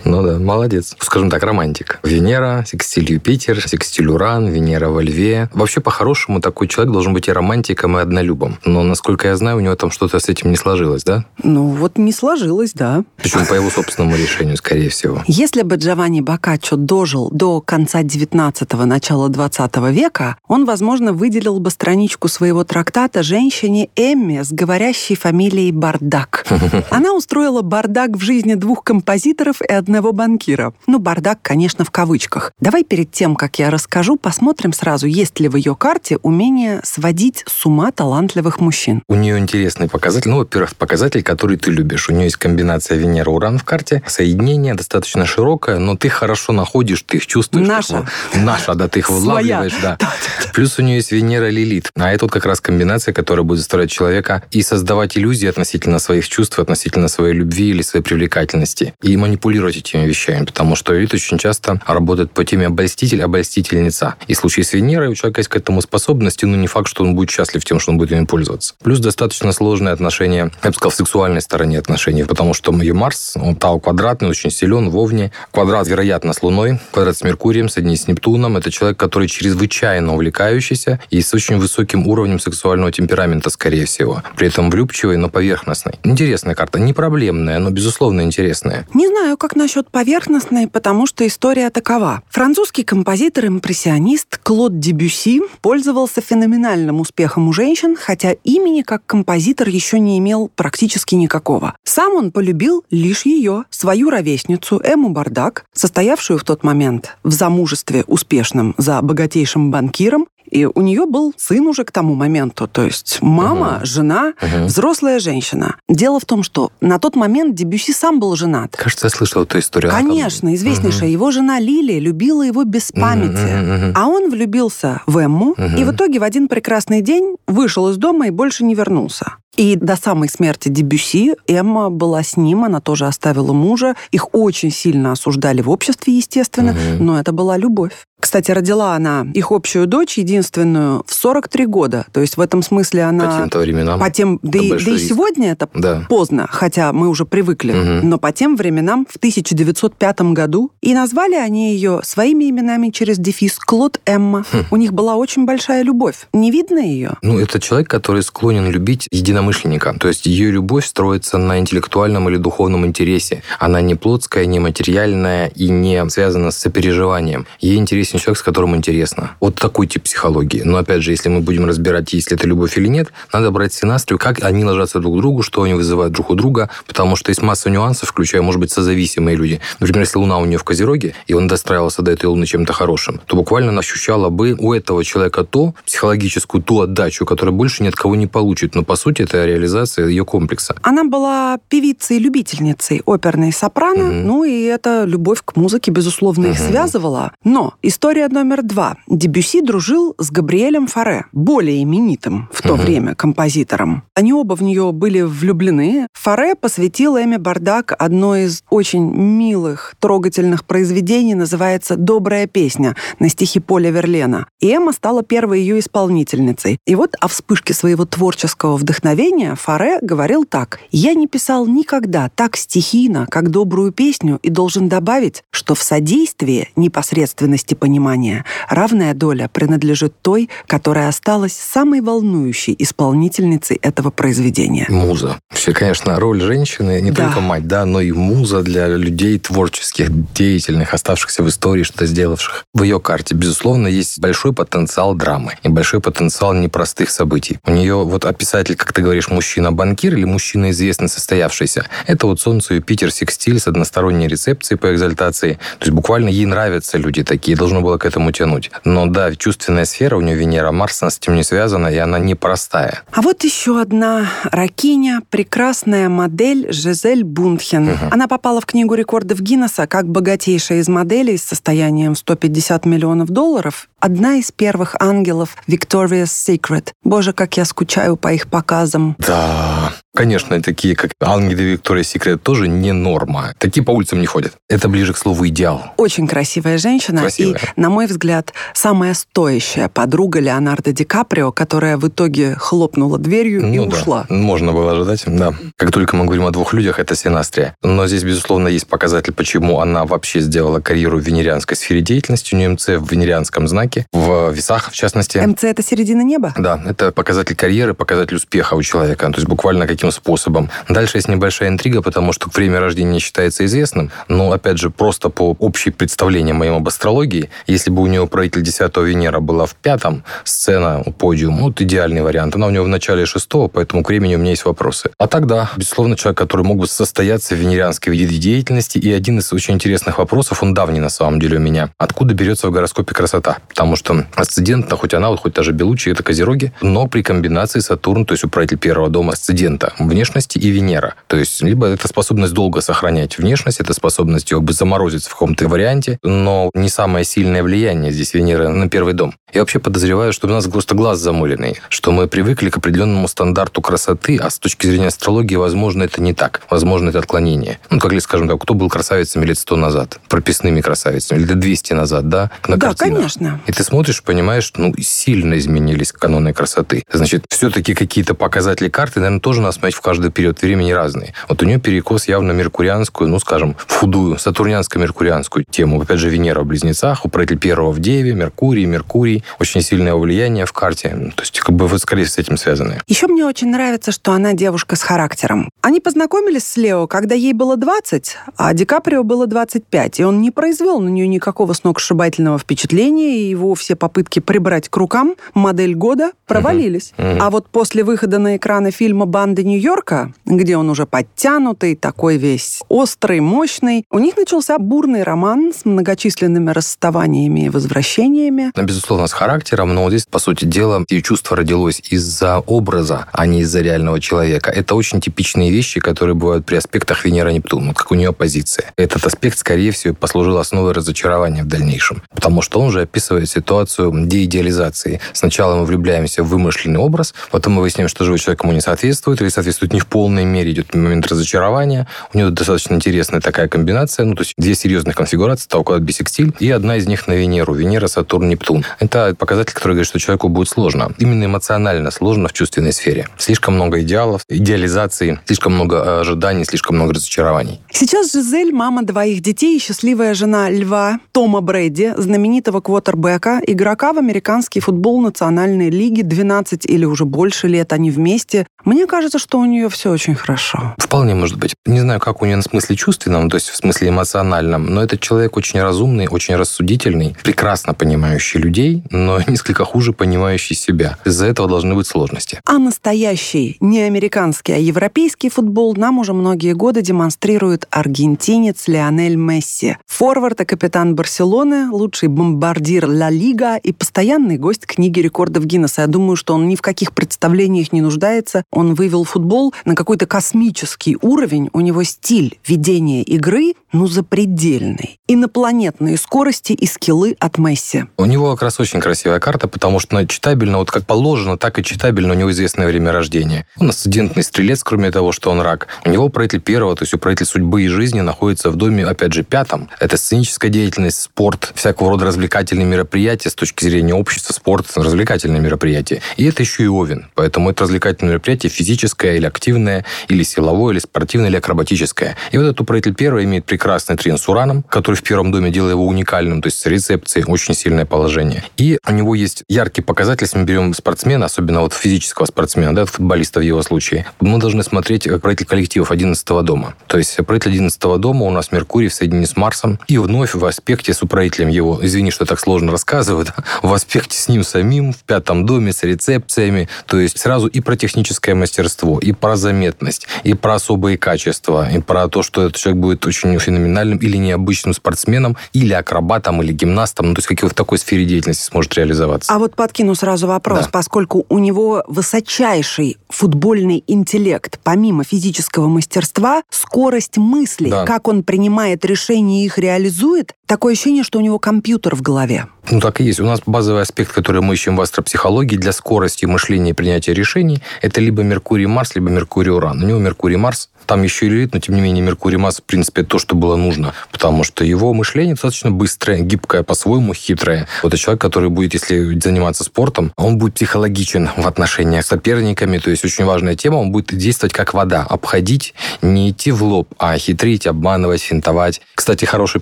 Ну 0.06 0.24
да, 0.24 0.40
молодец. 0.40 0.96
Скажем 1.00 1.30
так, 1.30 1.44
романтик. 1.44 2.00
Венера, 2.04 2.64
секстиль 2.68 3.12
Юпитер, 3.12 3.62
секстиль 3.68 4.08
Уран, 4.10 4.48
Венера 4.48 4.90
во 4.90 5.02
Льве. 5.02 5.50
Вообще, 5.54 5.82
по-хорошему, 5.82 6.42
такой 6.42 6.68
человек 6.68 6.92
должен 6.92 7.14
быть 7.14 7.28
и 7.28 7.32
романтиком, 7.32 7.98
и 7.98 8.02
однолюбом. 8.02 8.58
Но, 8.66 8.84
насколько 8.84 9.28
я 9.28 9.36
знаю, 9.36 9.58
у 9.58 9.60
него 9.60 9.76
там 9.76 9.92
что-то 9.92 10.20
с 10.20 10.28
этим 10.30 10.50
не 10.50 10.58
сложилось, 10.58 11.04
да? 11.04 11.26
Ну 11.44 11.68
вот 11.68 11.98
не 11.98 12.12
сложилось, 12.12 12.74
да. 12.74 13.04
Причем 13.18 13.46
по 13.46 13.54
его 13.54 13.70
собственному 13.70 14.16
решению, 14.16 14.58
скорее 14.58 14.90
всего. 14.90 15.24
Если 15.28 15.62
бы 15.62 15.76
Джованни 15.76 16.22
Боккаччо 16.22 16.76
дожил 16.76 17.30
до 17.32 17.62
конца 17.62 18.02
19-го, 18.02 18.86
начала 18.86 19.30
20 19.30 19.78
века, 19.92 20.38
он, 20.48 20.66
возможно, 20.66 21.14
выделил 21.14 21.60
бы 21.60 21.70
страничку 21.70 22.28
своего 22.28 22.64
трактата 22.64 23.24
женщине 23.24 23.90
Эмме 23.96 24.44
с 24.44 24.52
говорящей 24.52 25.16
фамилией 25.16 25.72
Бардак. 25.72 26.46
Она 26.90 27.14
устроила 27.14 27.62
бардак 27.62 28.12
в 28.12 28.22
жизни 28.22 28.56
двух 28.56 28.84
композиторов 28.84 29.62
и 29.62 29.72
одного 29.72 29.91
банкира. 30.00 30.74
Ну, 30.88 31.00
бардак, 31.00 31.40
конечно, 31.42 31.84
в 31.84 31.92
кавычках. 31.92 32.52
Давай 32.60 32.84
перед 32.84 33.12
тем, 33.12 33.36
как 33.36 33.60
я 33.60 33.70
расскажу, 33.70 34.16
посмотрим 34.16 34.74
сразу, 34.74 35.08
есть 35.08 35.40
ли 35.40 35.50
в 35.50 35.56
ее 35.56 35.76
карте 35.76 36.18
умение 36.22 36.82
сводить 36.84 37.44
с 37.48 37.66
ума 37.66 37.92
талантливых 37.92 38.60
мужчин. 38.60 39.04
У 39.08 39.16
нее 39.16 39.38
интересный 39.38 39.90
показатель. 39.90 40.30
Ну, 40.30 40.38
во-первых, 40.38 40.76
показатель, 40.76 41.24
который 41.24 41.58
ты 41.58 41.72
любишь. 41.72 42.10
У 42.10 42.14
нее 42.14 42.26
есть 42.26 42.38
комбинация 42.38 42.98
Венера-Уран 42.98 43.58
в 43.58 43.64
карте. 43.64 44.02
Соединение 44.08 44.74
достаточно 44.76 45.26
широкое, 45.26 45.80
но 45.80 45.98
ты 45.98 46.10
хорошо 46.10 46.54
находишь, 46.54 47.04
ты 47.04 47.18
их 47.18 47.28
чувствуешь. 47.28 47.68
Наша. 47.68 48.08
Наша, 48.36 48.76
да, 48.76 48.88
ты 48.88 49.00
их 49.00 49.10
вылавливаешь, 49.10 49.76
да. 49.82 49.98
Плюс 50.54 50.78
у 50.80 50.82
нее 50.82 50.98
есть 50.98 51.12
Венера-Лилит. 51.12 51.90
А 51.96 52.12
это 52.12 52.26
вот 52.26 52.32
как 52.32 52.46
раз 52.46 52.62
комбинация, 52.62 53.14
которая 53.14 53.44
будет 53.44 53.60
заставлять 53.60 53.90
человека 53.90 54.44
и 54.52 54.62
создавать 54.62 55.18
иллюзии 55.18 55.48
относительно 55.48 56.00
своих 56.00 56.28
чувств, 56.28 56.60
относительно 56.60 57.08
своей 57.08 57.34
любви 57.34 57.70
или 57.70 57.82
своей 57.82 58.04
привлекательности. 58.04 58.94
И 59.02 59.18
манипулировать 59.18 59.81
этими 59.82 60.06
вещами, 60.06 60.46
потому 60.46 60.76
что 60.76 60.94
Лилит 60.94 61.14
очень 61.14 61.38
часто 61.38 61.82
работает 61.86 62.32
по 62.32 62.44
теме 62.44 62.68
обольститель, 62.68 63.24
обольстительница. 63.24 64.16
И 64.28 64.34
в 64.34 64.38
случае 64.38 64.66
с 64.66 64.74
Венерой 64.74 65.10
у 65.10 65.16
человека 65.16 65.42
есть 65.42 65.50
к 65.50 65.56
этому 65.56 65.82
способности, 65.82 66.46
но 66.46 66.56
не 66.56 66.68
факт, 66.68 66.88
что 66.88 67.04
он 67.04 67.16
будет 67.16 67.30
счастлив 67.30 67.64
тем, 67.66 67.80
что 67.80 67.92
он 67.92 67.98
будет 67.98 68.12
ими 68.12 68.26
пользоваться. 68.26 68.76
Плюс 68.84 69.00
достаточно 69.00 69.52
сложные 69.52 69.94
отношения, 69.94 70.52
я 70.64 70.70
бы 70.70 70.76
сказал, 70.76 70.92
в 70.92 70.96
сексуальной 70.96 71.42
стороне 71.42 71.80
отношений, 71.80 72.24
потому 72.24 72.54
что 72.54 72.72
ее 72.82 72.94
Марс, 72.94 73.34
он 73.36 73.56
Тау 73.56 73.80
квадратный, 73.80 74.30
очень 74.30 74.52
силен 74.52 74.90
в 74.90 74.98
Овне. 74.98 75.32
Квадрат, 75.52 75.88
вероятно, 75.88 76.34
с 76.34 76.42
Луной, 76.42 76.80
квадрат 76.92 77.18
с 77.18 77.24
Меркурием, 77.24 77.70
соединить 77.70 78.02
с 78.02 78.08
Нептуном. 78.08 78.58
Это 78.58 78.72
человек, 78.72 78.98
который 78.98 79.28
чрезвычайно 79.28 80.14
увлекающийся 80.14 81.00
и 81.10 81.22
с 81.22 81.34
очень 81.34 81.58
высоким 81.58 82.08
уровнем 82.08 82.40
сексуального 82.40 82.92
темперамента, 82.92 83.50
скорее 83.50 83.86
всего. 83.86 84.24
При 84.36 84.48
этом 84.48 84.70
влюбчивый, 84.70 85.18
но 85.18 85.30
поверхностный. 85.30 86.00
Интересная 86.04 86.56
карта. 86.56 86.80
Не 86.80 86.94
проблемная, 86.94 87.60
но, 87.60 87.70
безусловно, 87.70 88.22
интересная. 88.22 88.88
Не 88.94 89.08
знаю, 89.08 89.38
как 89.38 89.56
насчет 89.56 89.71
поверхностной, 89.90 90.68
потому 90.68 91.08
что 91.08 91.26
история 91.26 91.70
такова. 91.70 92.22
Французский 92.30 92.84
композитор-импрессионист 92.84 94.38
Клод 94.44 94.80
Дебюси 94.80 95.42
пользовался 95.62 96.22
феноменальным 96.22 97.00
успехом 97.00 97.48
у 97.48 97.54
женщин, 97.54 97.96
хотя 97.96 98.34
имени 98.44 98.82
как 98.82 99.06
композитор 99.06 99.70
еще 99.70 100.00
не 100.00 100.20
имел 100.20 100.52
практически 100.56 101.16
никакого. 101.16 101.76
Сам 101.84 102.14
он 102.14 102.32
полюбил 102.32 102.84
лишь 102.92 103.26
ее, 103.26 103.64
свою 103.70 104.10
ровесницу 104.10 104.82
Эму 104.84 105.10
Бардак, 105.10 105.66
состоявшую 105.74 106.38
в 106.38 106.44
тот 106.44 106.64
момент 106.64 107.18
в 107.24 107.32
замужестве 107.32 108.04
успешном 108.08 108.76
за 108.78 109.02
богатейшим 109.02 109.72
банкиром 109.72 110.28
и 110.50 110.66
у 110.66 110.82
нее 110.82 111.06
был 111.06 111.34
сын 111.38 111.66
уже 111.68 111.84
к 111.84 111.92
тому 111.92 112.16
моменту, 112.16 112.68
то 112.68 112.84
есть 112.84 113.20
мама, 113.22 113.78
угу. 113.78 113.86
жена, 113.86 114.34
угу. 114.42 114.66
взрослая 114.66 115.20
женщина. 115.20 115.76
Дело 115.90 116.20
в 116.20 116.26
том, 116.26 116.44
что 116.44 116.72
на 116.82 117.00
тот 117.00 117.16
момент 117.16 117.56
Дебюси 117.56 117.92
сам 117.92 118.20
был 118.20 118.36
женат. 118.36 118.76
Кажется, 118.76 119.08
я 119.08 119.10
слышал 119.12 119.44
эту 119.44 119.60
историю. 119.60 119.92
Конечно, 119.92 120.54
известнейшая. 120.56 121.10
Угу. 121.10 121.12
Его 121.12 121.32
жена 121.32 121.60
Лили 121.60 122.00
любила 122.00 122.44
его 122.44 122.64
без 122.64 122.92
памяти. 122.92 123.90
Угу. 123.90 123.94
А 123.96 124.08
он 124.08 124.30
влюбился 124.30 125.02
в 125.06 125.18
Эмму 125.18 125.52
угу. 125.52 125.64
и 125.78 125.84
в 125.84 125.92
итоге 125.92 126.20
в 126.20 126.24
один 126.24 126.48
прекрасный 126.48 127.02
день 127.02 127.36
вышел 127.48 127.90
из 127.90 127.98
дома 127.98 128.28
и 128.28 128.32
больше 128.32 128.64
не 128.64 128.76
вернулся. 128.76 129.36
И 129.58 129.76
до 129.76 129.98
самой 129.98 130.30
смерти 130.30 130.70
Дебюси 130.70 131.36
Эмма 131.46 131.90
была 131.90 132.24
с 132.24 132.38
ним, 132.38 132.64
она 132.64 132.80
тоже 132.80 133.06
оставила 133.06 133.52
мужа. 133.52 133.96
Их 134.12 134.34
очень 134.34 134.72
сильно 134.72 135.12
осуждали 135.12 135.62
в 135.62 135.70
обществе, 135.70 136.16
естественно, 136.16 136.72
угу. 136.72 137.04
но 137.04 137.20
это 137.20 137.34
была 137.34 137.58
любовь. 137.58 137.92
Кстати, 138.32 138.52
родила 138.52 138.96
она 138.96 139.28
их 139.34 139.52
общую 139.52 139.88
дочь, 139.88 140.18
единственную, 140.18 141.04
в 141.06 141.14
43 141.14 141.66
года. 141.66 142.06
То 142.14 142.22
есть 142.22 142.38
в 142.38 142.40
этом 142.40 142.64
смысле 142.64 143.04
она... 143.04 143.26
По 143.26 143.38
тем-то 143.40 143.60
временам. 143.60 144.00
По 144.00 144.10
тем... 144.10 144.40
Да, 144.42 144.58
и, 144.58 144.70
да 144.70 144.92
и 144.92 144.98
сегодня 144.98 145.52
это 145.52 145.68
да. 145.74 146.06
поздно, 146.08 146.48
хотя 146.50 146.94
мы 146.94 147.10
уже 147.10 147.26
привыкли. 147.26 147.74
Угу. 147.74 148.08
Но 148.08 148.18
по 148.18 148.32
тем 148.32 148.56
временам, 148.56 149.06
в 149.10 149.18
1905 149.18 150.22
году, 150.32 150.72
и 150.80 150.94
назвали 150.94 151.36
они 151.36 151.74
ее 151.74 152.00
своими 152.06 152.50
именами 152.50 152.92
через 152.92 153.18
дефис 153.18 153.60
Клод 153.60 154.00
Эмма. 154.06 154.46
Хм. 154.50 154.64
У 154.72 154.78
них 154.78 154.94
была 154.94 155.18
очень 155.18 155.44
большая 155.44 155.84
любовь. 155.84 156.30
Не 156.32 156.52
видно 156.52 156.80
ее? 156.80 157.16
Ну, 157.22 157.38
это 157.38 157.60
человек, 157.60 157.90
который 157.90 158.24
склонен 158.24 158.72
любить 158.72 159.10
единомышленника. 159.12 159.94
То 160.00 160.08
есть 160.08 160.26
ее 160.26 160.52
любовь 160.52 160.86
строится 160.86 161.38
на 161.38 161.60
интеллектуальном 161.60 162.30
или 162.30 162.38
духовном 162.38 162.86
интересе. 162.86 163.44
Она 163.60 163.82
не 163.82 163.96
плотская, 163.96 164.46
не 164.46 164.60
материальная 164.62 165.48
и 165.48 165.68
не 165.68 166.10
связана 166.10 166.52
с 166.52 166.58
сопереживанием. 166.58 167.46
Ей 167.60 167.76
интересен 167.76 168.21
человек, 168.22 168.38
с 168.40 168.44
которым 168.44 168.76
интересно. 168.76 169.32
Вот 169.40 169.56
такой 169.56 169.88
тип 169.88 170.04
психологии. 170.04 170.62
Но 170.64 170.78
опять 170.78 171.02
же, 171.02 171.12
если 171.12 171.30
мы 171.30 171.42
будем 171.42 171.66
разбирать, 171.66 172.14
есть 172.14 172.32
ли 172.32 172.38
это 172.38 172.48
любовь 172.48 172.78
или 172.78 172.88
нет, 172.88 173.12
надо 173.34 173.52
брать 173.52 173.74
синастрию, 173.74 174.18
как 174.18 174.44
они 174.44 174.64
ложатся 174.64 175.00
друг 175.00 175.18
к 175.18 175.18
другу, 175.18 175.42
что 175.42 175.64
они 175.64 175.74
вызывают 175.74 176.14
друг 176.14 176.30
у 176.30 176.36
друга, 176.36 176.70
потому 176.88 177.16
что 177.16 177.32
есть 177.32 177.42
масса 177.42 177.70
нюансов, 177.70 178.10
включая, 178.10 178.42
может 178.42 178.60
быть, 178.62 178.72
созависимые 178.72 179.36
люди. 179.36 179.60
Например, 179.80 180.02
если 180.02 180.18
Луна 180.18 180.38
у 180.38 180.46
нее 180.46 180.58
в 180.58 180.64
Козероге, 180.64 181.14
и 181.28 181.34
он 181.34 181.48
достраивался 181.48 182.02
до 182.02 182.12
этой 182.12 182.26
Луны 182.26 182.46
чем-то 182.46 182.74
хорошим, 182.74 183.20
то 183.26 183.36
буквально 183.36 183.70
она 183.70 183.80
ощущала 183.80 184.30
бы 184.30 184.56
у 184.58 184.74
этого 184.74 185.04
человека 185.04 185.44
то, 185.44 185.74
психологическую 185.86 186.64
ту 186.64 186.82
отдачу, 186.82 187.26
которую 187.26 187.56
больше 187.56 187.84
ни 187.84 187.88
от 187.88 187.96
кого 187.96 188.16
не 188.16 188.28
получит. 188.28 188.76
Но, 188.76 188.84
по 188.84 188.96
сути, 188.96 189.24
это 189.24 189.46
реализация 189.46 190.08
ее 190.08 190.26
комплекса. 190.26 190.76
Она 190.82 191.04
была 191.04 191.60
певицей-любительницей 191.70 193.02
оперной 193.06 193.52
сопрано, 193.52 194.06
угу. 194.06 194.14
ну 194.14 194.44
и 194.44 194.64
эта 194.64 195.04
любовь 195.06 195.42
к 195.44 195.56
музыке, 195.56 195.92
безусловно, 195.92 196.48
угу. 196.48 196.54
их 196.54 196.60
связывала. 196.60 197.34
Но 197.44 197.74
История 197.82 198.11
номер 198.12 198.62
два. 198.62 198.98
Дебюси 199.08 199.62
дружил 199.62 200.16
с 200.18 200.32
Габриэлем 200.32 200.88
Фаре, 200.88 201.28
более 201.32 201.82
именитым 201.82 202.50
в 202.52 202.62
то 202.62 202.74
угу. 202.74 202.82
время 202.82 203.16
композитором. 203.16 204.04
Они 204.16 204.34
оба 204.34 204.56
в 204.56 204.62
нее 204.62 204.92
были 204.92 205.22
влюблены. 205.22 206.08
Фаре 206.14 206.56
посвятил 206.56 207.18
Эми 207.18 207.38
Бардак 207.38 207.96
одно 207.98 208.36
из 208.36 208.64
очень 208.70 209.04
милых, 209.04 209.96
трогательных 210.00 210.66
произведений, 210.66 211.36
называется 211.36 211.96
«Добрая 211.96 212.48
песня» 212.48 212.98
на 213.20 213.30
стихи 213.30 213.62
Поля 213.62 213.92
Верлена. 213.92 214.46
И 214.60 214.70
Эмма 214.70 214.92
стала 214.92 215.24
первой 215.24 215.62
ее 215.62 215.80
исполнительницей. 215.80 216.80
И 216.86 216.96
вот 216.96 217.16
о 217.22 217.30
вспышке 217.30 217.74
своего 217.74 218.06
творческого 218.06 218.76
вдохновения 218.76 219.56
Фаре 219.56 220.00
говорил 220.02 220.44
так. 220.44 220.82
«Я 220.92 221.14
не 221.14 221.28
писал 221.28 221.66
никогда 221.66 222.30
так 222.36 222.58
стихийно, 222.58 223.26
как 223.30 223.52
добрую 223.52 223.94
песню, 223.94 224.38
и 224.44 224.50
должен 224.50 224.90
добавить, 224.90 225.44
что 225.50 225.76
в 225.76 225.82
содействии 225.82 226.70
непосредственности 226.76 227.74
понимания 227.74 228.01
понимания, 228.02 228.46
равная 228.68 229.14
доля 229.14 229.48
принадлежит 229.48 230.14
той, 230.22 230.50
которая 230.66 231.08
осталась 231.08 231.54
самой 231.54 232.02
волнующей 232.02 232.76
исполнительницей 232.80 233.78
этого 233.82 234.10
произведения. 234.10 234.88
Муза. 234.90 235.38
Все, 235.52 235.74
конечно, 235.74 236.20
роль 236.20 236.42
женщины 236.42 237.00
не 237.02 237.12
да. 237.12 237.26
только 237.26 237.42
мать, 237.42 237.68
да, 237.68 237.86
но 237.86 238.02
и 238.02 238.12
муза 238.12 238.64
для 238.64 238.88
людей 238.88 239.38
творческих, 239.38 240.10
деятельных, 240.34 240.94
оставшихся 240.94 241.44
в 241.44 241.50
истории, 241.50 241.84
что-то 241.84 242.08
сделавших. 242.08 242.66
В 242.74 242.84
ее 242.84 243.00
карте, 243.00 243.36
безусловно, 243.36 243.88
есть 243.88 244.20
большой 244.20 244.54
потенциал 244.54 245.14
драмы 245.14 245.54
и 245.62 245.70
большой 245.70 246.00
потенциал 246.00 246.54
непростых 246.54 247.12
событий. 247.12 247.60
У 247.66 247.72
нее 247.72 248.04
вот 248.04 248.26
описатель, 248.26 248.76
как 248.76 248.94
ты 248.94 249.04
говоришь, 249.04 249.30
мужчина-банкир 249.30 250.16
или 250.16 250.26
мужчина 250.26 250.72
известный 250.72 251.10
состоявшийся. 251.10 251.86
Это 252.08 252.26
вот 252.26 252.42
Солнце, 252.42 252.76
Юпитер, 252.76 253.12
Секстиль 253.12 253.60
с 253.60 253.68
односторонней 253.68 254.28
рецепцией 254.28 254.80
по 254.80 254.92
экзальтации. 254.92 255.54
То 255.80 255.86
есть 255.86 255.92
буквально 255.92 256.30
ей 256.30 256.46
нравятся 256.46 256.98
люди 256.98 257.24
такие. 257.24 257.56
Должно 257.56 257.81
было 257.82 257.98
к 257.98 258.06
этому 258.06 258.32
тянуть. 258.32 258.72
Но 258.84 259.06
да, 259.08 259.36
чувственная 259.36 259.86
сфера 259.86 260.16
у 260.16 260.22
нее 260.22 260.36
Венера, 260.36 260.72
Марс, 260.72 261.02
она 261.02 261.12
с 261.12 261.18
этим 261.18 261.36
не 261.36 261.44
связана, 261.44 261.88
и 261.88 261.98
она 261.98 262.20
непростая. 262.20 263.04
А 263.12 263.22
вот 263.22 263.44
еще 263.44 263.80
одна 263.80 264.28
ракиня, 264.44 265.22
прекрасная 265.30 266.10
модель 266.10 266.72
Жизель 266.72 267.24
Бунтхен. 267.24 267.90
Угу. 267.90 268.06
Она 268.12 268.28
попала 268.28 268.62
в 268.62 268.66
книгу 268.66 268.94
рекордов 268.94 269.42
Гиннесса 269.42 269.88
как 269.88 270.08
богатейшая 270.08 270.80
из 270.80 270.88
моделей 270.88 271.38
с 271.38 271.44
состоянием 271.44 272.16
150 272.16 272.86
миллионов 272.86 273.30
долларов. 273.30 273.88
Одна 274.04 274.38
из 274.38 274.52
первых 274.52 274.96
ангелов 275.00 275.56
Victoria's 275.68 276.26
Secret. 276.26 276.90
Боже, 277.04 277.34
как 277.34 277.56
я 277.58 277.66
скучаю 277.66 278.18
по 278.18 278.34
их 278.34 278.48
показам. 278.48 279.16
Да, 279.20 279.94
конечно, 280.16 280.60
такие, 280.60 280.96
как 280.96 281.12
ангелы 281.22 281.76
Victoria's 281.76 282.12
Secret, 282.12 282.38
тоже 282.38 282.68
не 282.68 282.94
норма. 282.94 283.54
Такие 283.60 283.86
по 283.86 283.92
улицам 283.92 284.20
не 284.20 284.26
ходят. 284.26 284.54
Это 284.70 284.90
ближе 284.90 285.14
к 285.14 285.18
слову 285.18 285.48
идеал. 285.50 285.94
Очень 285.98 286.28
красивая 286.28 286.80
женщина. 286.80 287.22
Красивая. 287.22 287.60
И 287.60 287.80
на 287.80 287.92
мой 287.92 288.08
взгляд, 288.08 288.54
самая 288.74 289.14
стоящая 289.14 289.88
подруга 289.88 290.40
Леонардо 290.40 290.94
Ди 290.94 291.04
Каприо, 291.04 291.52
которая 291.52 291.98
в 291.98 292.08
итоге 292.08 292.56
хлопнула 292.56 293.20
дверью 293.20 293.62
ну, 293.68 293.74
и 293.74 293.78
да. 293.78 293.84
ушла. 293.84 294.26
Можно 294.30 294.74
было 294.74 294.94
ожидать, 294.94 295.26
да. 295.28 295.54
Как 295.76 295.92
только 295.92 296.16
мы 296.16 296.26
говорим 296.26 296.48
о 296.48 296.52
двух 296.52 296.74
людях, 296.74 296.98
это 296.98 297.16
Синастрия. 297.16 297.76
Но 297.84 298.08
здесь, 298.08 298.24
безусловно, 298.24 298.68
есть 298.68 298.88
показатель, 298.88 299.32
почему 299.32 299.80
она 299.80 300.06
вообще 300.06 300.40
сделала 300.40 300.80
карьеру 300.80 301.20
в 301.20 301.22
венерианской 301.22 301.78
сфере 301.78 302.02
деятельности. 302.02 302.56
У 302.56 302.58
нее 302.58 302.70
МЦ 302.70 302.88
в 302.98 303.12
венерианском 303.12 303.68
знаке, 303.68 303.91
в 304.12 304.52
весах, 304.52 304.92
в 304.92 304.94
частности. 304.94 305.38
МЦ– 305.38 305.64
это 305.66 305.84
середина 305.84 306.22
неба? 306.22 306.54
Да, 306.58 306.82
это 306.86 307.12
показатель 307.12 307.56
карьеры, 307.56 307.94
показатель 307.94 308.36
успеха 308.36 308.76
у 308.76 308.82
человека. 308.82 309.28
То 309.28 309.38
есть 309.38 309.48
буквально 309.48 309.88
каким 309.88 310.12
способом. 310.12 310.70
Дальше 310.90 311.18
есть 311.18 311.28
небольшая 311.28 311.70
интрига, 311.70 312.02
потому 312.02 312.34
что 312.34 312.50
время 312.54 312.80
рождения 312.80 313.20
считается 313.20 313.66
известным. 313.66 314.12
Но, 314.28 314.52
опять 314.52 314.78
же, 314.78 314.90
просто 314.90 315.30
по 315.30 315.56
общей 315.60 315.92
представлению 315.92 316.56
моим 316.56 316.76
об 316.76 316.88
астрологии, 316.88 317.50
если 317.68 317.92
бы 317.92 318.02
у 318.02 318.08
него 318.08 318.28
правитель 318.28 318.62
10 318.62 318.96
Венера 318.98 319.40
была 319.40 319.66
в 319.66 319.76
пятом, 319.76 320.24
сцена, 320.44 321.04
подиум, 321.18 321.60
вот 321.60 321.82
идеальный 321.82 322.22
вариант. 322.22 322.56
Она 322.56 322.68
у 322.68 322.70
него 322.70 322.86
в 322.86 322.88
начале 322.88 323.26
шестого, 323.26 323.68
поэтому 323.68 324.04
к 324.04 324.10
времени 324.10 324.36
у 324.36 324.40
меня 324.40 324.52
есть 324.52 324.66
вопросы. 324.66 325.12
А 325.18 325.28
тогда, 325.28 325.70
безусловно, 325.76 326.16
человек, 326.16 326.38
который 326.38 326.64
мог 326.64 326.78
бы 326.78 326.88
состояться 326.88 327.56
в 327.56 327.58
венерианской 327.58 328.16
виде 328.16 328.38
деятельности, 328.38 328.98
и 328.98 329.12
один 329.12 329.40
из 329.40 329.52
очень 329.54 329.76
интересных 329.76 330.18
вопросов, 330.18 330.64
он 330.64 330.74
давний 330.74 331.00
на 331.00 331.10
самом 331.10 331.40
деле 331.40 331.58
у 331.58 331.62
меня. 331.62 331.92
Откуда 331.98 332.34
берется 332.34 332.68
в 332.68 332.72
гороскопе 332.72 333.14
красота? 333.14 333.58
Потому 333.82 333.96
что 333.96 334.28
асцендент, 334.36 334.94
хоть 334.94 335.16
она, 335.16 335.36
хоть 335.36 335.56
та 335.56 335.64
же 335.64 335.72
Белучи, 335.72 336.10
это 336.12 336.22
Козероги, 336.22 336.72
но 336.84 337.08
при 337.08 337.24
комбинации 337.24 337.80
Сатурн, 337.80 338.28
то 338.28 338.34
есть 338.34 338.44
управитель 338.44 338.78
первого 338.78 339.10
дома 339.10 339.34
асцендента, 339.34 339.94
внешности 339.98 340.60
и 340.60 340.70
Венера. 340.70 341.16
То 341.26 341.36
есть 341.36 341.64
либо 341.64 341.88
это 341.88 342.08
способность 342.08 342.54
долго 342.54 342.82
сохранять 342.82 343.40
внешность, 343.40 343.80
это 343.80 343.96
способность 343.96 344.52
его 344.52 344.62
бы 344.62 344.74
заморозить 344.74 345.26
в 345.26 345.32
каком-то 345.32 345.68
варианте, 345.68 346.20
но 346.22 346.70
не 346.76 346.90
самое 346.90 347.26
сильное 347.26 347.64
влияние 347.64 348.12
здесь 348.12 348.36
Венеры 348.36 348.70
на 348.70 348.88
первый 348.88 349.14
дом. 349.14 349.34
Я 349.52 349.62
вообще 349.62 349.80
подозреваю, 349.80 350.32
что 350.32 350.48
у 350.48 350.52
нас 350.52 350.68
просто 350.68 350.96
глаз 350.96 351.18
замыленный, 351.20 351.80
что 351.90 352.12
мы 352.12 352.28
привыкли 352.28 352.70
к 352.70 352.78
определенному 352.78 353.28
стандарту 353.28 353.82
красоты, 353.82 354.38
а 354.38 354.50
с 354.50 354.60
точки 354.60 354.86
зрения 354.86 355.08
астрологии, 355.08 355.56
возможно, 355.56 356.04
это 356.04 356.22
не 356.22 356.34
так. 356.34 356.62
Возможно, 356.70 357.10
это 357.10 357.20
отклонение. 357.20 357.80
Ну, 357.90 358.00
как 358.00 358.14
ли, 358.14 358.20
скажем 358.20 358.48
так, 358.48 358.62
кто 358.62 358.76
был 358.76 358.90
красавицами 358.90 359.46
лет 359.46 359.58
сто 359.58 359.76
назад? 359.76 360.20
Прописными 360.30 360.80
красавицами. 360.80 361.40
Или 361.40 361.48
лет 361.48 361.60
200 361.60 361.94
назад, 361.94 362.30
да? 362.30 362.52
На 362.68 362.78
да, 362.78 362.88
картинах. 362.88 363.18
конечно. 363.18 363.60
И 363.72 363.74
ты 363.74 363.86
смотришь, 363.86 364.22
понимаешь, 364.22 364.74
ну, 364.76 364.94
сильно 365.00 365.58
изменились 365.58 366.12
каноны 366.12 366.54
красоты. 366.54 367.06
Значит, 367.10 367.46
все-таки 367.48 367.94
какие-то 367.94 368.36
показатели 368.36 368.90
карты, 368.90 369.22
наверное, 369.22 369.40
тоже 369.40 369.62
надо 369.62 369.72
смотреть 369.72 369.96
в 369.96 370.02
каждый 370.02 370.30
период 370.30 370.62
времени 370.62 370.92
разные. 370.92 371.34
Вот 371.48 371.64
у 371.64 371.66
нее 371.66 371.80
перекос 371.80 372.28
явно 372.28 372.52
меркурианскую, 372.52 373.30
ну, 373.30 373.40
скажем, 373.40 373.78
в 373.88 373.94
худую, 373.94 374.36
сатурнианско-меркурианскую 374.36 375.64
тему. 375.72 376.02
Опять 376.02 376.20
же, 376.20 376.28
Венера 376.28 376.64
в 376.64 376.66
Близнецах, 376.66 377.24
управитель 377.24 377.60
первого 377.60 377.94
в 377.94 378.00
Деве, 378.00 378.34
Меркурий, 378.34 378.84
Меркурий. 378.84 379.46
Очень 379.58 379.82
сильное 379.82 380.16
влияние 380.16 380.66
в 380.66 380.74
карте. 380.74 381.32
То 381.38 381.42
есть, 381.42 381.62
как 381.62 381.74
бы, 381.74 381.88
вы 381.88 381.98
скорее 381.98 382.26
с 382.26 382.38
этим 382.38 382.58
связаны. 382.58 383.00
Еще 383.08 383.28
мне 383.28 383.46
очень 383.46 383.70
нравится, 383.70 384.12
что 384.12 384.34
она 384.34 384.52
девушка 384.52 384.98
с 384.98 385.02
характером. 385.02 385.70
Они 385.80 386.02
познакомились 386.02 386.66
с 386.66 386.76
Лео, 386.76 387.08
когда 387.08 387.36
ей 387.36 387.54
было 387.54 387.78
20, 387.78 388.38
а 388.58 388.74
Ди 388.74 388.84
Каприо 388.84 389.24
было 389.24 389.48
25, 389.48 390.20
и 390.20 390.24
он 390.26 390.42
не 390.42 390.52
произвел 390.52 391.00
на 391.00 391.08
нее 391.08 391.30
никакого 391.30 391.72
сногсшибательного 391.72 392.60
впечатления, 392.60 393.44
и 393.44 393.56
все 393.76 393.96
попытки 393.96 394.40
прибрать 394.40 394.90
к 394.90 394.98
рукам 394.98 395.36
модель 395.54 395.96
года 395.96 396.32
провалились. 396.48 397.14
Uh-huh. 397.18 397.38
А 397.40 397.50
вот 397.50 397.68
после 397.68 398.04
выхода 398.04 398.40
на 398.40 398.58
экраны 398.58 398.92
фильма 398.92 399.26
«Банды 399.26 399.64
Нью-Йорка», 399.64 400.34
где 400.46 400.78
он 400.78 400.90
уже 400.90 401.06
подтянутый, 401.06 401.96
такой 401.96 402.38
весь 402.38 402.82
острый, 402.90 403.40
мощный, 403.40 404.06
у 404.12 404.20
них 404.20 404.38
начался 404.38 404.78
бурный 404.78 405.24
роман 405.24 405.74
с 405.74 405.86
многочисленными 405.86 406.72
расставаниями 406.72 407.66
и 407.66 407.70
возвращениями. 407.70 408.72
Безусловно, 408.76 409.28
с 409.28 409.34
характером, 409.34 409.94
но 409.94 410.10
здесь, 410.10 410.26
по 410.26 410.40
сути 410.40 410.66
дела, 410.66 411.06
ее 411.10 411.22
чувство 411.22 411.56
родилось 411.56 412.02
из-за 412.10 412.60
образа, 412.60 413.28
а 413.32 413.46
не 413.46 413.62
из-за 413.62 413.82
реального 413.82 414.20
человека. 414.20 414.72
Это 414.72 414.96
очень 414.96 415.22
типичные 415.22 415.72
вещи, 415.72 416.00
которые 416.00 416.36
бывают 416.36 416.66
при 416.66 416.76
аспектах 416.76 417.26
Венера-Нептун, 417.26 417.88
вот 417.88 417.98
как 417.98 418.12
у 418.12 418.16
нее 418.16 418.34
позиция. 418.34 418.92
Этот 418.98 419.26
аспект, 419.26 419.58
скорее 419.58 419.92
всего, 419.92 420.14
послужил 420.14 420.58
основой 420.58 420.92
разочарования 420.92 421.64
в 421.64 421.68
дальнейшем, 421.68 422.24
потому 422.34 422.62
что 422.62 422.80
он 422.80 422.92
же 422.92 423.02
описывает 423.02 423.41
ситуацию 423.46 424.12
деидеализации. 424.28 425.20
Сначала 425.34 425.76
мы 425.76 425.86
влюбляемся 425.86 426.44
в 426.44 426.48
вымышленный 426.50 427.00
образ, 427.00 427.34
потом 427.52 427.74
мы 427.74 427.82
выясняем, 427.82 428.10
что 428.10 428.26
живой 428.26 428.40
человек 428.40 428.64
ему 428.64 428.74
не 428.74 428.82
соответствует 428.82 429.42
или 429.42 429.50
соответствует 429.50 429.94
не 429.94 430.00
в 430.00 430.08
полной 430.08 430.46
мере, 430.46 430.72
идет 430.72 430.94
момент 430.94 431.28
разочарования. 431.28 432.08
У 432.34 432.38
него 432.38 432.50
достаточно 432.50 432.96
интересная 432.96 433.42
такая 433.42 433.68
комбинация, 433.68 434.26
ну, 434.26 434.36
то 434.36 434.42
есть 434.42 434.54
две 434.58 434.76
серьезных 434.76 435.16
конфигурации, 435.16 435.68
Таукад 435.68 436.02
бисексиль, 436.02 436.54
и 436.60 436.70
одна 436.70 436.98
из 436.98 437.08
них 437.08 437.28
на 437.28 437.34
Венеру, 437.34 437.74
Венера, 437.74 438.08
Сатурн, 438.08 438.50
Нептун. 438.50 438.86
Это 439.00 439.36
показатель, 439.38 439.74
который 439.74 439.94
говорит, 439.94 440.08
что 440.08 440.20
человеку 440.20 440.50
будет 440.50 440.70
сложно. 440.70 441.12
Именно 441.18 441.46
эмоционально 441.46 442.12
сложно 442.12 442.48
в 442.48 442.54
чувственной 442.54 442.94
сфере. 442.94 443.28
Слишком 443.38 443.76
много 443.76 444.02
идеалов, 444.02 444.44
идеализации, 444.50 445.40
слишком 445.46 445.74
много 445.74 445.98
э, 445.98 446.20
ожиданий, 446.22 446.66
слишком 446.66 446.96
много 446.98 447.14
разочарований. 447.14 447.80
Сейчас 447.92 448.32
Жизель, 448.32 448.74
мама 448.74 449.04
двоих 449.04 449.42
детей 449.42 449.78
и 449.78 449.80
счастливая 449.80 450.34
жена 450.34 450.70
Льва 450.70 451.20
Тома 451.32 451.62
Брэди, 451.62 452.14
знаменитого 452.18 452.82
квотербека, 452.82 453.31
игрока 453.38 454.14
в 454.14 454.18
американский 454.18 454.80
футбол 454.80 455.22
национальной 455.22 455.90
лиги 455.90 456.22
12 456.22 456.86
или 456.86 457.06
уже 457.06 457.26
больше 457.26 457.68
лет 457.68 457.94
они 457.94 458.12
вместе. 458.12 458.68
Мне 458.84 459.06
кажется, 459.06 459.40
что 459.40 459.60
у 459.60 459.66
нее 459.66 459.90
все 459.90 460.12
очень 460.12 460.36
хорошо. 460.36 460.96
Вполне 460.98 461.36
может 461.36 461.58
быть. 461.58 461.76
Не 461.86 462.00
знаю, 462.00 462.20
как 462.20 462.42
у 462.42 462.46
нее 462.46 462.58
в 462.58 462.64
смысле 462.64 462.96
чувственном, 462.96 463.50
то 463.50 463.56
есть 463.56 463.70
в 463.70 463.76
смысле 463.76 464.10
эмоциональном, 464.10 464.86
но 464.86 465.04
этот 465.04 465.20
человек 465.20 465.58
очень 465.58 465.82
разумный, 465.82 466.28
очень 466.28 466.56
рассудительный, 466.56 467.36
прекрасно 467.44 467.94
понимающий 467.94 468.60
людей, 468.60 469.04
но 469.12 469.40
несколько 469.48 469.86
хуже 469.86 470.14
понимающий 470.14 470.76
себя. 470.76 471.18
Из-за 471.26 471.46
этого 471.48 471.68
должны 471.68 471.96
быть 471.96 472.08
сложности. 472.08 472.60
А 472.66 472.78
настоящий, 472.78 473.78
не 473.80 474.02
американский, 474.02 474.74
а 474.74 474.78
европейский 474.78 475.50
футбол 475.50 475.96
нам 475.96 476.20
уже 476.20 476.34
многие 476.34 476.74
годы 476.74 477.02
демонстрирует 477.02 477.88
аргентинец 477.92 478.88
Лионель 478.88 479.36
Месси. 479.36 479.98
Форвард 480.08 480.62
и 480.62 480.66
капитан 480.66 481.16
Барселоны, 481.16 481.90
лучший 481.92 482.30
бомбардир 482.30 483.08
Ла 483.22 483.30
Лига 483.30 483.76
и 483.76 483.94
постоянный 483.94 484.58
гость 484.58 484.88
книги 484.88 485.20
рекордов 485.20 485.66
Гиннесса. 485.66 486.02
Я 486.02 486.08
думаю, 486.08 486.36
что 486.36 486.56
он 486.56 486.68
ни 486.68 486.76
в 486.76 486.82
каких 486.82 487.14
представлениях 487.14 487.94
не 487.94 488.02
нуждается. 488.02 488.64
Он 488.72 488.96
вывел 488.96 489.26
футбол 489.26 489.76
на 489.86 489.96
какой-то 489.96 490.26
космический 490.26 491.20
уровень. 491.22 491.70
У 491.72 491.82
него 491.82 492.02
стиль 492.02 492.58
ведения 492.66 493.22
игры, 493.22 493.74
ну, 493.94 494.08
запредельный. 494.08 495.20
Инопланетные 495.28 496.18
скорости 496.18 496.74
и 496.74 496.88
скиллы 496.88 497.36
от 497.40 497.60
Месси. 497.60 498.06
У 498.18 498.26
него 498.26 498.50
как 498.54 498.64
раз 498.64 498.80
очень 498.80 499.00
красивая 499.00 499.40
карта, 499.40 499.68
потому 499.68 500.00
что 500.00 500.18
она 500.18 500.26
читабельна, 500.26 500.80
вот 500.80 500.90
как 500.90 501.06
положено, 501.06 501.60
так 501.60 501.78
и 501.78 501.84
читабельно 501.84 502.34
у 502.34 502.36
него 502.36 502.50
известное 502.50 502.88
время 502.88 503.12
рождения. 503.12 503.68
Он 503.78 503.92
асцендентный 503.92 504.42
стрелец, 504.42 504.84
кроме 504.84 505.12
того, 505.12 505.32
что 505.32 505.52
он 505.52 505.62
рак. 505.62 505.88
У 506.06 506.10
него 506.10 506.30
правитель 506.30 506.62
первого, 506.62 506.96
то 506.96 507.04
есть 507.04 507.14
управитель 507.14 507.46
судьбы 507.46 507.84
и 507.84 507.88
жизни 507.88 508.22
находится 508.22 508.72
в 508.72 508.78
доме, 508.78 509.06
опять 509.06 509.34
же, 509.34 509.44
пятом. 509.44 509.90
Это 510.00 510.18
сценическая 510.18 510.72
деятельность, 510.72 511.22
спорт, 511.22 511.72
всякого 511.76 512.10
рода 512.10 512.26
развлекательные 512.26 512.88
мероприятия 512.88 513.11
с 513.12 513.56
точки 513.56 513.84
зрения 513.84 514.14
общества, 514.14 514.54
спорт, 514.54 514.88
развлекательные 514.96 515.62
мероприятия. 515.62 516.22
И 516.38 516.46
это 516.46 516.64
еще 516.64 516.84
и 516.84 516.88
Овен. 516.88 517.28
Поэтому 517.36 517.70
это 517.70 517.84
развлекательное 517.84 518.34
мероприятие 518.34 518.70
физическое 518.70 519.38
или 519.38 519.46
активное, 519.46 520.06
или 520.28 520.44
силовое, 520.44 520.94
или 520.94 521.00
спортивное, 521.00 521.50
или 521.50 521.58
акробатическое. 521.58 522.36
И 522.52 522.58
вот 522.58 522.64
этот 522.64 522.82
управитель 522.82 523.14
первого 523.14 523.44
имеет 523.44 523.66
прекрасный 523.66 524.18
трин 524.18 524.38
с 524.38 524.48
Ураном, 524.48 524.84
который 524.84 525.16
в 525.16 525.24
первом 525.24 525.52
доме 525.52 525.72
делает 525.72 525.94
его 525.94 526.08
уникальным, 526.08 526.62
то 526.62 526.68
есть 526.68 526.80
с 526.80 526.86
рецепцией, 526.86 527.46
очень 527.46 527.74
сильное 527.74 528.06
положение. 528.06 528.64
И 528.78 528.98
у 529.08 529.12
него 529.12 529.36
есть 529.36 529.64
яркий 529.68 530.02
показатель, 530.02 530.46
если 530.46 530.58
мы 530.58 530.66
берем 530.66 530.94
спортсмена, 530.94 531.46
особенно 531.46 531.82
вот 531.82 531.94
физического 531.94 532.46
спортсмена, 532.46 532.96
да, 532.96 533.06
футболиста 533.06 533.60
в 533.60 533.64
его 533.64 533.82
случае, 533.84 534.26
мы 534.40 534.58
должны 534.60 534.84
смотреть 534.84 535.28
правитель 535.42 535.66
коллективов 535.66 536.12
11 536.12 536.46
дома. 536.64 536.96
То 537.08 537.18
есть 537.18 537.36
правитель 537.46 537.72
11 537.72 538.02
дома 538.20 538.46
у 538.46 538.52
нас 538.52 538.72
Меркурий 538.72 539.10
в 539.10 539.14
соединении 539.14 539.46
с 539.46 539.56
Марсом, 539.56 540.00
и 540.08 540.18
вновь 540.18 540.56
в 540.56 540.66
аспекте 540.66 541.14
с 541.14 541.22
управителем 541.22 541.70
его, 541.70 542.00
извини, 542.02 542.32
что 542.32 542.46
так 542.46 542.60
сложно 542.60 542.92
рассказываю, 543.02 543.46
да, 543.46 543.56
в 543.82 543.92
аспекте 543.94 544.38
с 544.38 544.48
ним 544.48 544.64
самим, 544.64 545.12
в 545.12 545.24
пятом 545.24 545.66
доме, 545.66 545.92
с 545.92 546.04
рецепциями, 546.04 546.88
то 547.08 547.20
есть 547.20 547.40
сразу 547.40 547.68
и 547.68 547.80
про 547.80 547.96
техническое 547.96 548.54
мастерство, 548.54 549.18
и 549.18 549.32
про 549.32 549.56
заметность, 549.56 550.28
и 550.44 550.54
про 550.54 550.76
особые 550.76 551.18
качества, 551.18 551.90
и 551.90 552.00
про 552.00 552.28
то, 552.28 552.44
что 552.44 552.62
этот 552.62 552.76
человек 552.76 553.02
будет 553.02 553.26
очень 553.26 553.58
феноменальным 553.58 554.20
или 554.20 554.38
необычным 554.38 554.94
спортсменом, 554.94 555.58
или 555.74 555.94
акробатом, 555.94 556.62
или 556.62 556.74
гимнастом, 556.74 557.30
ну, 557.30 557.34
то 557.34 557.40
есть 557.40 557.48
какой 557.48 557.70
в 557.70 557.74
такой 557.74 557.98
сфере 557.98 558.26
деятельности 558.26 558.64
сможет 558.64 558.94
реализоваться. 558.94 559.52
А 559.52 559.58
вот 559.58 559.76
подкину 559.76 560.14
сразу 560.14 560.46
вопрос, 560.46 560.84
да. 560.84 560.90
поскольку 560.92 561.46
у 561.50 561.58
него 561.58 562.04
высочайший 562.08 563.18
футбольный 563.30 564.04
интеллект, 564.06 564.80
помимо 564.84 565.24
физического 565.24 565.88
мастерства, 565.88 566.62
скорость 566.70 567.38
мысли, 567.38 567.90
да. 567.90 568.06
как 568.06 568.28
он 568.28 568.44
принимает 568.44 569.04
решения 569.06 569.64
и 569.64 569.66
их 569.66 569.80
реализует, 569.80 570.54
такое 570.68 570.94
ощущение, 570.94 571.24
что 571.24 571.40
у 571.40 571.42
него 571.42 571.60
компьютер 571.60 572.16
в 572.16 572.22
голове. 572.22 572.68
Ну, 572.90 573.00
так 573.00 573.22
и 573.22 573.24
есть. 573.24 573.40
У 573.40 573.46
нас 573.46 573.62
базовый 573.66 574.02
аспект, 574.02 574.32
который 574.32 574.62
мы 574.62 574.74
ищем 574.74 574.96
в 574.96 575.02
астропсихологии 575.02 575.78
для 575.78 575.92
скорости 575.92 576.46
мышления 576.46 576.92
и 576.92 576.94
принятия 576.94 577.34
решений, 577.34 577.82
это 578.02 578.22
либо 578.22 578.42
Меркурий-Марс, 578.42 579.16
либо 579.16 579.30
Меркурий-Уран. 579.30 580.04
У 580.04 580.08
него 580.08 580.20
Меркурий-Марс 580.20 580.90
там 581.06 581.24
еще 581.24 581.48
и 581.48 581.50
лилит, 581.50 581.74
но 581.74 581.80
тем 581.80 581.96
не 581.96 582.02
менее 582.02 582.24
Меркурий 582.24 582.58
Марс, 582.58 582.78
в 582.78 582.84
принципе, 582.84 583.24
то, 583.24 583.40
что 583.40 583.56
было 583.56 583.76
нужно, 583.76 584.14
потому 584.32 584.64
что 584.64 584.84
его 584.84 585.14
мышление 585.14 585.56
достаточно 585.56 585.92
быстрое, 585.92 586.42
гибкое, 586.42 586.84
по-своему 586.84 587.34
хитрое. 587.34 587.88
Вот 588.04 588.16
человек, 588.16 588.42
который 588.42 588.70
будет, 588.70 588.94
если 588.94 589.40
заниматься 589.40 589.84
спортом, 589.84 590.32
он 590.36 590.58
будет 590.58 590.76
психологичен 590.76 591.50
в 591.58 591.68
отношениях 591.68 592.26
с 592.26 592.28
соперниками, 592.28 592.98
то 592.98 593.10
есть 593.10 593.26
очень 593.26 593.46
важная 593.46 593.76
тема, 593.76 593.96
он 593.96 594.12
будет 594.12 594.36
действовать 594.36 594.74
как 594.74 594.94
вода, 594.94 595.26
обходить, 595.28 595.94
не 596.22 596.52
идти 596.52 596.72
в 596.72 596.84
лоб, 596.84 597.14
а 597.18 597.38
хитрить, 597.38 597.88
обманывать, 597.88 598.42
финтовать. 598.42 599.02
Кстати, 599.16 599.46
хороший 599.46 599.82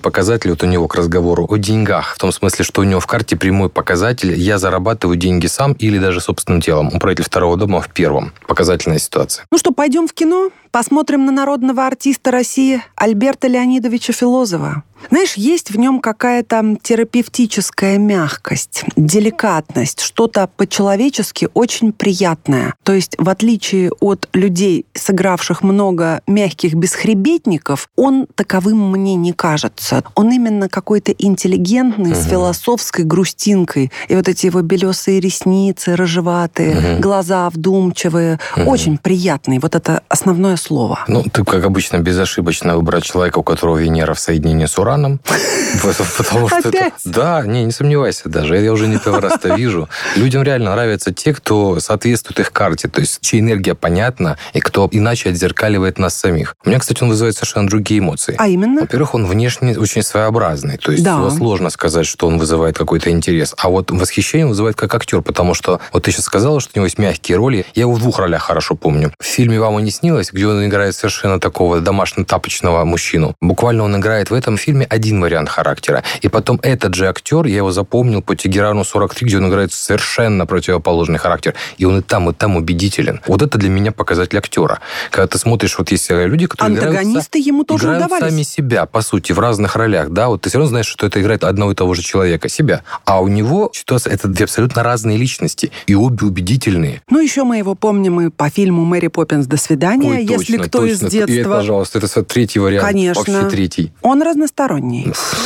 показатель 0.00 0.50
вот 0.50 0.62
у 0.62 0.66
него 0.66 0.88
к 0.88 0.94
разговору 0.94 1.46
о 1.48 1.56
деньгах, 1.56 2.14
в 2.14 2.18
том 2.18 2.32
смысле, 2.32 2.64
что 2.64 2.80
у 2.80 2.84
него 2.84 3.00
в 3.00 3.06
карте 3.06 3.36
прямой 3.36 3.68
показатель 3.68 4.32
«я 4.32 4.58
зарабатываю 4.58 5.16
деньги 5.16 5.46
сам 5.46 5.72
или 5.72 5.98
даже 5.98 6.20
собственным 6.20 6.60
телом». 6.60 6.88
Управитель 6.94 7.24
второго 7.24 7.56
дома 7.56 7.80
в 7.80 7.88
первом. 7.88 8.32
Показательная 8.46 8.98
ситуация. 8.98 9.44
Ну 9.50 9.58
что, 9.58 9.72
пойдем 9.72 10.06
в 10.08 10.12
кино? 10.12 10.50
Посмотрим 10.70 11.09
на 11.18 11.32
народного 11.32 11.86
артиста 11.86 12.30
России 12.30 12.82
Альберта 12.94 13.48
Леонидовича 13.48 14.12
Филозова. 14.12 14.84
Знаешь, 15.08 15.34
есть 15.34 15.70
в 15.70 15.78
нем 15.78 16.00
какая-то 16.00 16.76
терапевтическая 16.82 17.98
мягкость, 17.98 18.84
деликатность, 18.96 20.00
что-то 20.00 20.48
по-человечески 20.56 21.48
очень 21.54 21.92
приятное. 21.92 22.74
То 22.82 22.92
есть, 22.92 23.14
в 23.18 23.28
отличие 23.28 23.90
от 24.00 24.28
людей, 24.32 24.86
сыгравших 24.94 25.62
много 25.62 26.20
мягких 26.26 26.74
бесхребетников, 26.74 27.88
он 27.96 28.26
таковым 28.34 28.90
мне 28.90 29.14
не 29.14 29.32
кажется. 29.32 30.02
Он 30.14 30.30
именно 30.32 30.68
какой-то 30.68 31.12
интеллигентный, 31.12 32.12
угу. 32.12 32.20
с 32.20 32.24
философской 32.26 33.04
грустинкой. 33.04 33.90
И 34.08 34.14
вот 34.14 34.28
эти 34.28 34.46
его 34.46 34.60
белесые 34.62 35.20
ресницы, 35.20 35.96
рыжеватые, 35.96 36.94
угу. 36.94 37.02
глаза 37.02 37.48
вдумчивые. 37.50 38.38
Угу. 38.56 38.70
Очень 38.70 38.98
приятный. 38.98 39.58
Вот 39.58 39.74
это 39.74 40.02
основное 40.08 40.56
слово. 40.56 41.00
Ну, 41.08 41.22
ты, 41.22 41.44
как 41.44 41.64
обычно, 41.64 41.98
безошибочно 41.98 42.76
выбрать 42.76 43.04
человека, 43.04 43.38
у 43.38 43.42
которого 43.42 43.78
Венера 43.78 44.14
в 44.14 44.20
соединении 44.20 44.66
с 44.66 44.78
Ураном. 44.78 44.89
Потому 46.18 46.48
что 46.48 46.68
это... 46.68 46.90
Да, 47.04 47.42
не, 47.46 47.64
не 47.64 47.72
сомневайся 47.72 48.28
даже. 48.28 48.56
Я 48.56 48.72
уже 48.72 48.86
не 48.86 48.98
первый 48.98 49.20
раз 49.20 49.34
это 49.34 49.54
вижу. 49.54 49.88
Людям 50.16 50.42
реально 50.42 50.72
нравятся 50.72 51.12
те, 51.12 51.32
кто 51.32 51.78
соответствует 51.80 52.40
их 52.40 52.52
карте, 52.52 52.88
то 52.88 53.00
есть 53.00 53.20
чья 53.20 53.40
энергия 53.40 53.74
понятна, 53.74 54.36
и 54.52 54.60
кто 54.60 54.88
иначе 54.90 55.30
отзеркаливает 55.30 55.98
нас 55.98 56.14
самих. 56.14 56.56
У 56.64 56.68
меня, 56.68 56.78
кстати, 56.80 57.02
он 57.02 57.08
вызывает 57.08 57.36
совершенно 57.36 57.68
другие 57.68 58.00
эмоции. 58.00 58.34
А 58.38 58.48
именно? 58.48 58.82
Во-первых, 58.82 59.14
он 59.14 59.26
внешне 59.26 59.78
очень 59.78 60.02
своеобразный. 60.02 60.76
То 60.76 60.92
есть 60.92 61.04
да. 61.04 61.16
его 61.16 61.30
сложно 61.30 61.70
сказать, 61.70 62.06
что 62.06 62.26
он 62.26 62.38
вызывает 62.38 62.76
какой-то 62.76 63.10
интерес. 63.10 63.54
А 63.56 63.68
вот 63.68 63.90
восхищение 63.90 64.46
вызывает 64.46 64.76
как 64.76 64.94
актер, 64.94 65.22
потому 65.22 65.54
что 65.54 65.80
вот 65.92 66.04
ты 66.04 66.12
сейчас 66.12 66.24
сказала, 66.24 66.60
что 66.60 66.72
у 66.74 66.78
него 66.78 66.86
есть 66.86 66.98
мягкие 66.98 67.36
роли. 67.36 67.64
Я 67.74 67.82
его 67.82 67.92
в 67.92 67.98
двух 67.98 68.18
ролях 68.18 68.42
хорошо 68.42 68.74
помню. 68.74 69.12
В 69.18 69.24
фильме 69.24 69.60
«Вам 69.60 69.78
и 69.78 69.82
не 69.82 69.90
снилось», 69.90 70.32
где 70.32 70.46
он 70.46 70.64
играет 70.66 70.94
совершенно 70.94 71.38
такого 71.40 71.80
домашнего-тапочного 71.80 72.84
мужчину. 72.84 73.34
Буквально 73.40 73.84
он 73.84 73.96
играет 73.96 74.30
в 74.30 74.34
этом 74.34 74.56
фильме 74.56 74.79
один 74.88 75.20
вариант 75.20 75.48
характера. 75.48 76.02
И 76.22 76.28
потом 76.28 76.60
этот 76.62 76.94
же 76.94 77.08
актер, 77.08 77.46
я 77.46 77.58
его 77.58 77.72
запомнил 77.72 78.22
по 78.22 78.36
Тегерану 78.36 78.84
43, 78.84 79.26
где 79.26 79.36
он 79.38 79.48
играет 79.48 79.72
совершенно 79.72 80.46
противоположный 80.46 81.18
характер. 81.18 81.54
И 81.78 81.84
он 81.84 81.98
и 81.98 82.02
там, 82.02 82.30
и 82.30 82.32
там 82.32 82.56
убедителен. 82.56 83.20
Вот 83.26 83.42
это 83.42 83.58
для 83.58 83.68
меня 83.68 83.92
показатель 83.92 84.38
актера. 84.38 84.80
Когда 85.10 85.26
ты 85.26 85.38
смотришь, 85.38 85.76
вот 85.78 85.90
есть 85.90 86.10
люди, 86.10 86.46
которые 86.46 86.78
Антагонисты 86.78 87.38
играют, 87.38 87.46
ему 87.46 87.64
тоже 87.64 87.84
играют 87.84 88.06
удавались. 88.06 88.32
сами 88.32 88.42
себя, 88.42 88.86
по 88.86 89.02
сути, 89.02 89.32
в 89.32 89.38
разных 89.38 89.76
ролях. 89.76 90.10
Да, 90.10 90.28
вот 90.28 90.42
ты 90.42 90.48
все 90.48 90.58
равно 90.58 90.68
знаешь, 90.68 90.86
что 90.86 91.06
это 91.06 91.20
играет 91.20 91.44
одного 91.44 91.72
и 91.72 91.74
того 91.74 91.94
же 91.94 92.02
человека, 92.02 92.48
себя. 92.48 92.82
А 93.04 93.20
у 93.20 93.28
него 93.28 93.70
ситуация, 93.72 94.12
это 94.12 94.28
две 94.28 94.44
абсолютно 94.44 94.82
разные 94.82 95.16
личности. 95.16 95.70
И 95.86 95.94
обе 95.94 96.26
убедительные. 96.26 97.02
Ну, 97.10 97.20
еще 97.20 97.44
мы 97.44 97.58
его 97.58 97.74
помним 97.74 98.20
и 98.20 98.30
по 98.30 98.50
фильму 98.50 98.84
«Мэри 98.84 99.08
Поппинс. 99.08 99.46
До 99.46 99.56
свидания». 99.56 100.10
Ой, 100.10 100.24
Если 100.24 100.56
точно, 100.56 100.58
кто 100.68 100.78
точно. 100.80 100.92
из 100.92 101.00
детства... 101.00 101.32
И, 101.32 101.44
пожалуйста, 101.44 101.98
это 101.98 102.22
третий 102.24 102.58
вариант. 102.58 102.86
Конечно. 102.86 103.22
Вообще 103.22 103.48
третий. 103.48 103.92
Он 104.02 104.22
разносторонний. 104.22 104.69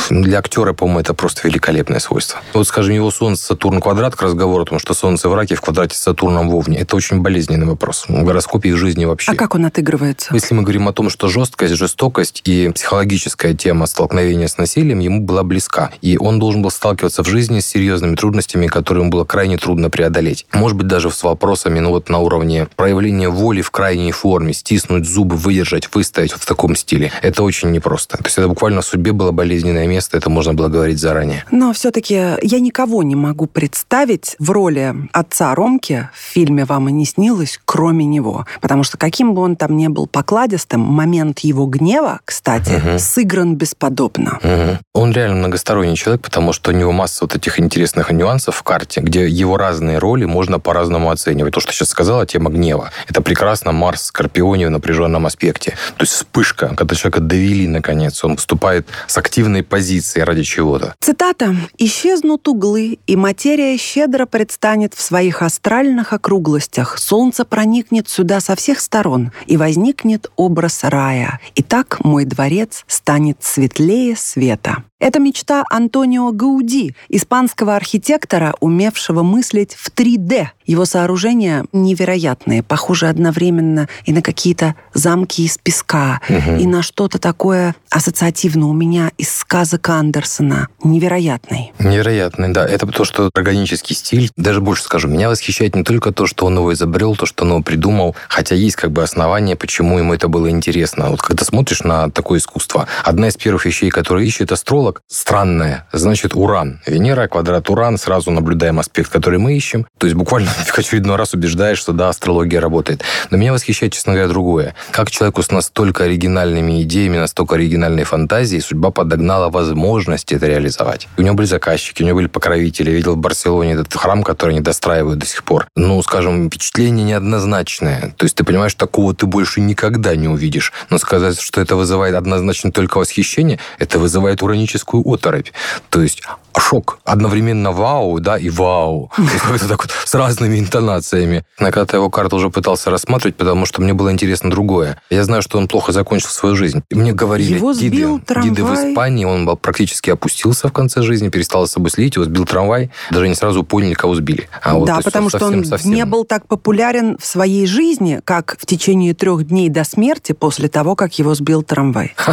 Для 0.09 0.39
актера, 0.39 0.73
по-моему, 0.73 0.99
это 0.99 1.13
просто 1.13 1.47
великолепное 1.47 1.99
свойство. 1.99 2.39
Вот, 2.53 2.67
скажем, 2.67 2.93
его 2.93 3.11
Солнце, 3.11 3.45
Сатурн, 3.45 3.81
квадрат, 3.81 4.15
к 4.15 4.21
разговору 4.21 4.63
о 4.63 4.65
том, 4.65 4.79
что 4.79 4.93
Солнце 4.93 5.29
в 5.29 5.33
раке 5.33 5.55
в 5.55 5.61
квадрате 5.61 5.95
с 5.95 6.01
Сатурном 6.01 6.49
в 6.49 6.55
Овне. 6.55 6.77
Это 6.77 6.95
очень 6.95 7.21
болезненный 7.21 7.65
вопрос. 7.65 8.05
В 8.07 8.23
гороскопе 8.23 8.69
и 8.69 8.73
в 8.73 8.77
жизни 8.77 9.05
вообще. 9.05 9.31
А 9.31 9.35
как 9.35 9.55
он 9.55 9.65
отыгрывается? 9.65 10.33
Если 10.33 10.53
мы 10.53 10.61
говорим 10.61 10.87
о 10.87 10.93
том, 10.93 11.09
что 11.09 11.27
жесткость, 11.27 11.73
жестокость 11.73 12.41
и 12.45 12.69
психологическая 12.69 13.53
тема 13.53 13.87
столкновения 13.87 14.47
с 14.47 14.57
насилием 14.57 14.99
ему 14.99 15.21
была 15.21 15.43
близка. 15.43 15.91
И 16.01 16.17
он 16.17 16.39
должен 16.39 16.61
был 16.61 16.71
сталкиваться 16.71 17.23
в 17.23 17.27
жизни 17.27 17.59
с 17.59 17.67
серьезными 17.67 18.15
трудностями, 18.15 18.67
которые 18.67 19.01
ему 19.03 19.11
было 19.11 19.25
крайне 19.25 19.57
трудно 19.57 19.89
преодолеть. 19.89 20.45
Может 20.53 20.77
быть, 20.77 20.87
даже 20.87 21.09
с 21.09 21.23
вопросами 21.23 21.79
ну, 21.79 21.89
вот 21.89 22.09
на 22.09 22.19
уровне 22.19 22.67
проявления 22.75 23.29
воли 23.29 23.61
в 23.61 23.71
крайней 23.71 24.11
форме, 24.11 24.53
стиснуть 24.53 25.07
зубы, 25.07 25.35
выдержать, 25.35 25.93
выстоять 25.93 26.33
в 26.33 26.45
таком 26.45 26.75
стиле. 26.75 27.11
Это 27.21 27.43
очень 27.43 27.71
непросто. 27.71 28.17
То 28.17 28.25
есть 28.25 28.37
это 28.37 28.47
буквально 28.47 28.81
судьбе 28.81 29.13
было 29.15 29.31
болезненное 29.31 29.87
место, 29.87 30.17
это 30.17 30.29
можно 30.29 30.53
было 30.53 30.67
говорить 30.67 30.99
заранее. 30.99 31.43
Но 31.51 31.73
все-таки 31.73 32.13
я 32.41 32.59
никого 32.59 33.03
не 33.03 33.15
могу 33.15 33.47
представить 33.47 34.35
в 34.39 34.51
роли 34.51 34.93
отца 35.11 35.55
Ромки 35.55 36.09
в 36.13 36.17
фильме 36.17 36.65
«Вам 36.65 36.89
и 36.89 36.91
не 36.91 37.05
снилось», 37.05 37.59
кроме 37.65 38.05
него. 38.05 38.45
Потому 38.61 38.83
что 38.83 38.97
каким 38.97 39.33
бы 39.33 39.41
он 39.41 39.55
там 39.55 39.77
ни 39.77 39.87
был 39.87 40.07
покладистым, 40.07 40.81
момент 40.81 41.39
его 41.39 41.65
гнева, 41.65 42.19
кстати, 42.25 42.73
угу. 42.73 42.99
сыгран 42.99 43.55
бесподобно. 43.55 44.39
Угу. 44.43 44.79
Он 44.93 45.11
реально 45.11 45.37
многосторонний 45.37 45.95
человек, 45.95 46.21
потому 46.21 46.53
что 46.53 46.71
у 46.71 46.73
него 46.73 46.91
масса 46.91 47.25
вот 47.25 47.35
этих 47.35 47.59
интересных 47.59 48.11
нюансов 48.11 48.55
в 48.55 48.63
карте, 48.63 49.01
где 49.01 49.27
его 49.27 49.57
разные 49.57 49.97
роли 49.97 50.25
можно 50.25 50.59
по-разному 50.59 51.09
оценивать. 51.09 51.53
То, 51.53 51.59
что 51.59 51.71
сейчас 51.71 51.89
сказала, 51.89 52.25
тема 52.25 52.49
гнева. 52.49 52.91
Это 53.07 53.21
прекрасно 53.21 53.71
Марс 53.71 54.01
в 54.01 54.05
Скорпионе 54.05 54.67
в 54.67 54.71
напряженном 54.71 55.25
аспекте. 55.25 55.71
То 55.97 56.03
есть 56.03 56.13
вспышка, 56.13 56.73
когда 56.75 56.95
человека 56.95 57.19
довели 57.21 57.67
наконец, 57.67 58.23
он 58.23 58.35
выступает 58.35 58.87
с 59.07 59.17
активной 59.17 59.63
позиции 59.63 60.21
ради 60.21 60.43
чего-то. 60.43 60.95
Цитата. 60.99 61.55
«Исчезнут 61.77 62.47
углы, 62.47 62.99
и 63.07 63.15
материя 63.15 63.77
щедро 63.77 64.25
предстанет 64.25 64.93
в 64.93 65.01
своих 65.01 65.41
астральных 65.41 66.13
округлостях. 66.13 66.97
Солнце 66.97 67.45
проникнет 67.45 68.09
сюда 68.09 68.39
со 68.39 68.55
всех 68.55 68.79
сторон, 68.79 69.31
и 69.47 69.57
возникнет 69.57 70.31
образ 70.35 70.83
рая. 70.83 71.39
И 71.55 71.63
так 71.63 72.03
мой 72.03 72.25
дворец 72.25 72.83
станет 72.87 73.37
светлее 73.41 74.15
света». 74.15 74.83
Это 74.97 75.19
мечта 75.19 75.65
Антонио 75.69 76.31
Гауди, 76.31 76.95
испанского 77.09 77.75
архитектора, 77.75 78.55
умевшего 78.61 79.23
мыслить 79.23 79.75
в 79.75 79.91
3D. 79.91 80.47
Его 80.65 80.85
сооружения 80.85 81.65
невероятные, 81.73 82.63
похожи 82.63 83.07
одновременно 83.07 83.89
и 84.05 84.13
на 84.13 84.21
какие-то 84.21 84.75
замки 84.93 85.43
из 85.43 85.57
песка, 85.57 86.21
угу. 86.29 86.57
и 86.59 86.65
на 86.65 86.81
что-то 86.81 87.19
такое 87.19 87.75
ассоциативно 87.89 88.67
у 88.67 88.73
меня 88.73 88.84
из 89.17 89.35
сказок 89.35 89.89
Андерсона. 89.89 90.67
Невероятный. 90.83 91.73
Невероятный, 91.79 92.49
да. 92.49 92.65
Это 92.65 92.85
то, 92.87 93.05
что 93.05 93.29
органический 93.33 93.95
стиль. 93.95 94.29
Даже 94.35 94.61
больше 94.61 94.83
скажу, 94.83 95.07
меня 95.07 95.29
восхищает 95.29 95.75
не 95.75 95.83
только 95.83 96.11
то, 96.11 96.27
что 96.27 96.45
он 96.45 96.57
его 96.57 96.73
изобрел, 96.73 97.15
то, 97.15 97.25
что 97.25 97.43
он 97.43 97.51
его 97.51 97.61
придумал, 97.61 98.15
хотя 98.29 98.55
есть 98.55 98.75
как 98.75 98.91
бы 98.91 99.03
основания, 99.03 99.55
почему 99.55 99.99
ему 99.99 100.13
это 100.13 100.27
было 100.27 100.49
интересно. 100.49 101.09
Вот 101.09 101.21
когда 101.21 101.43
смотришь 101.45 101.81
на 101.83 102.09
такое 102.11 102.39
искусство, 102.39 102.87
одна 103.03 103.29
из 103.29 103.37
первых 103.37 103.65
вещей, 103.65 103.89
которые 103.89 104.27
ищет 104.27 104.51
астролог, 104.51 105.01
странное. 105.07 105.87
Значит, 105.91 106.35
Уран. 106.35 106.81
Венера, 106.85 107.27
квадрат 107.27 107.69
Уран, 107.69 107.97
сразу 107.97 108.31
наблюдаем 108.31 108.79
аспект, 108.79 109.11
который 109.11 109.39
мы 109.39 109.55
ищем. 109.57 109.87
То 109.97 110.07
есть 110.07 110.15
буквально 110.15 110.49
в 110.65 110.77
очередной 110.77 111.15
раз 111.15 111.33
убеждаешь, 111.33 111.79
что 111.79 111.93
да, 111.93 112.09
астрология 112.09 112.59
работает. 112.61 113.03
Но 113.31 113.37
меня 113.37 113.53
восхищает, 113.53 113.93
честно 113.93 114.13
говоря, 114.13 114.29
другое. 114.29 114.75
Как 114.91 115.11
человеку 115.11 115.41
с 115.41 115.51
настолько 115.51 116.03
оригинальными 116.03 116.81
идеями, 116.83 117.17
настолько 117.17 117.55
оригинальной 117.55 118.03
фантазией 118.03 118.61
судьба 118.75 118.91
подогнала 118.91 119.49
возможность 119.49 120.31
это 120.31 120.47
реализовать. 120.47 121.07
У 121.17 121.21
него 121.21 121.35
были 121.35 121.47
заказчики, 121.47 122.03
у 122.03 122.05
него 122.05 122.17
были 122.17 122.27
покровители. 122.27 122.91
Я 122.91 122.97
видел 122.97 123.15
в 123.15 123.17
Барселоне 123.17 123.73
этот 123.73 123.93
храм, 123.93 124.23
который 124.23 124.51
они 124.51 124.61
достраивают 124.61 125.19
до 125.19 125.25
сих 125.25 125.43
пор. 125.43 125.67
Ну, 125.75 126.01
скажем, 126.03 126.47
впечатление 126.47 127.05
неоднозначное. 127.05 128.13
То 128.17 128.25
есть 128.25 128.35
ты 128.35 128.43
понимаешь, 128.43 128.73
такого 128.75 129.15
ты 129.15 129.25
больше 129.25 129.61
никогда 129.61 130.15
не 130.15 130.27
увидишь. 130.27 130.73
Но 130.89 130.97
сказать, 130.97 131.39
что 131.39 131.61
это 131.61 131.75
вызывает 131.75 132.15
однозначно 132.15 132.71
только 132.71 132.97
восхищение, 132.97 133.59
это 133.79 133.97
вызывает 133.97 134.41
психическую 134.75 135.03
оторопь. 135.05 135.51
То 135.89 136.01
есть 136.01 136.21
шок. 136.59 136.99
Одновременно 137.03 137.71
вау, 137.71 138.19
да, 138.19 138.37
и 138.37 138.49
вау. 138.49 139.11
Это 139.53 139.67
так 139.67 139.83
вот 139.83 139.91
с 139.91 140.13
разными 140.13 140.59
интонациями. 140.59 141.43
На 141.59 141.71
когда 141.71 141.97
его 141.97 142.09
карту 142.09 142.37
уже 142.37 142.49
пытался 142.49 142.89
рассматривать, 142.89 143.35
потому 143.35 143.65
что 143.65 143.81
мне 143.81 143.93
было 143.93 144.11
интересно 144.11 144.49
другое. 144.49 145.01
Я 145.09 145.23
знаю, 145.23 145.41
что 145.41 145.57
он 145.57 145.67
плохо 145.67 145.91
закончил 145.91 146.29
свою 146.29 146.55
жизнь. 146.55 146.83
И 146.89 146.95
мне 146.95 147.13
говорили 147.13 147.55
его 147.55 147.73
гиды, 147.73 148.21
гиды 148.43 148.63
в 148.63 148.73
Испании, 148.73 149.25
он 149.25 149.45
практически 149.57 150.09
опустился 150.09 150.67
в 150.67 150.73
конце 150.73 151.01
жизни, 151.01 151.29
перестал 151.29 151.67
с 151.67 151.71
собой 151.71 151.91
следить, 151.91 152.15
его 152.15 152.25
сбил 152.25 152.45
трамвай, 152.45 152.91
даже 153.11 153.27
не 153.27 153.35
сразу 153.35 153.63
поняли, 153.63 153.93
кого 153.93 154.15
сбили. 154.15 154.49
А 154.61 154.75
вот, 154.75 154.85
да, 154.85 155.01
потому 155.01 155.29
совсем, 155.29 155.49
что 155.49 155.57
он 155.57 155.65
совсем... 155.65 155.93
не 155.93 156.05
был 156.05 156.25
так 156.25 156.47
популярен 156.47 157.17
в 157.19 157.25
своей 157.25 157.65
жизни, 157.65 158.21
как 158.23 158.57
в 158.59 158.65
течение 158.65 159.13
трех 159.13 159.47
дней 159.47 159.69
до 159.69 159.83
смерти 159.83 160.31
после 160.31 160.69
того, 160.69 160.95
как 160.95 161.17
его 161.19 161.35
сбил 161.35 161.63
трамвай. 161.63 162.15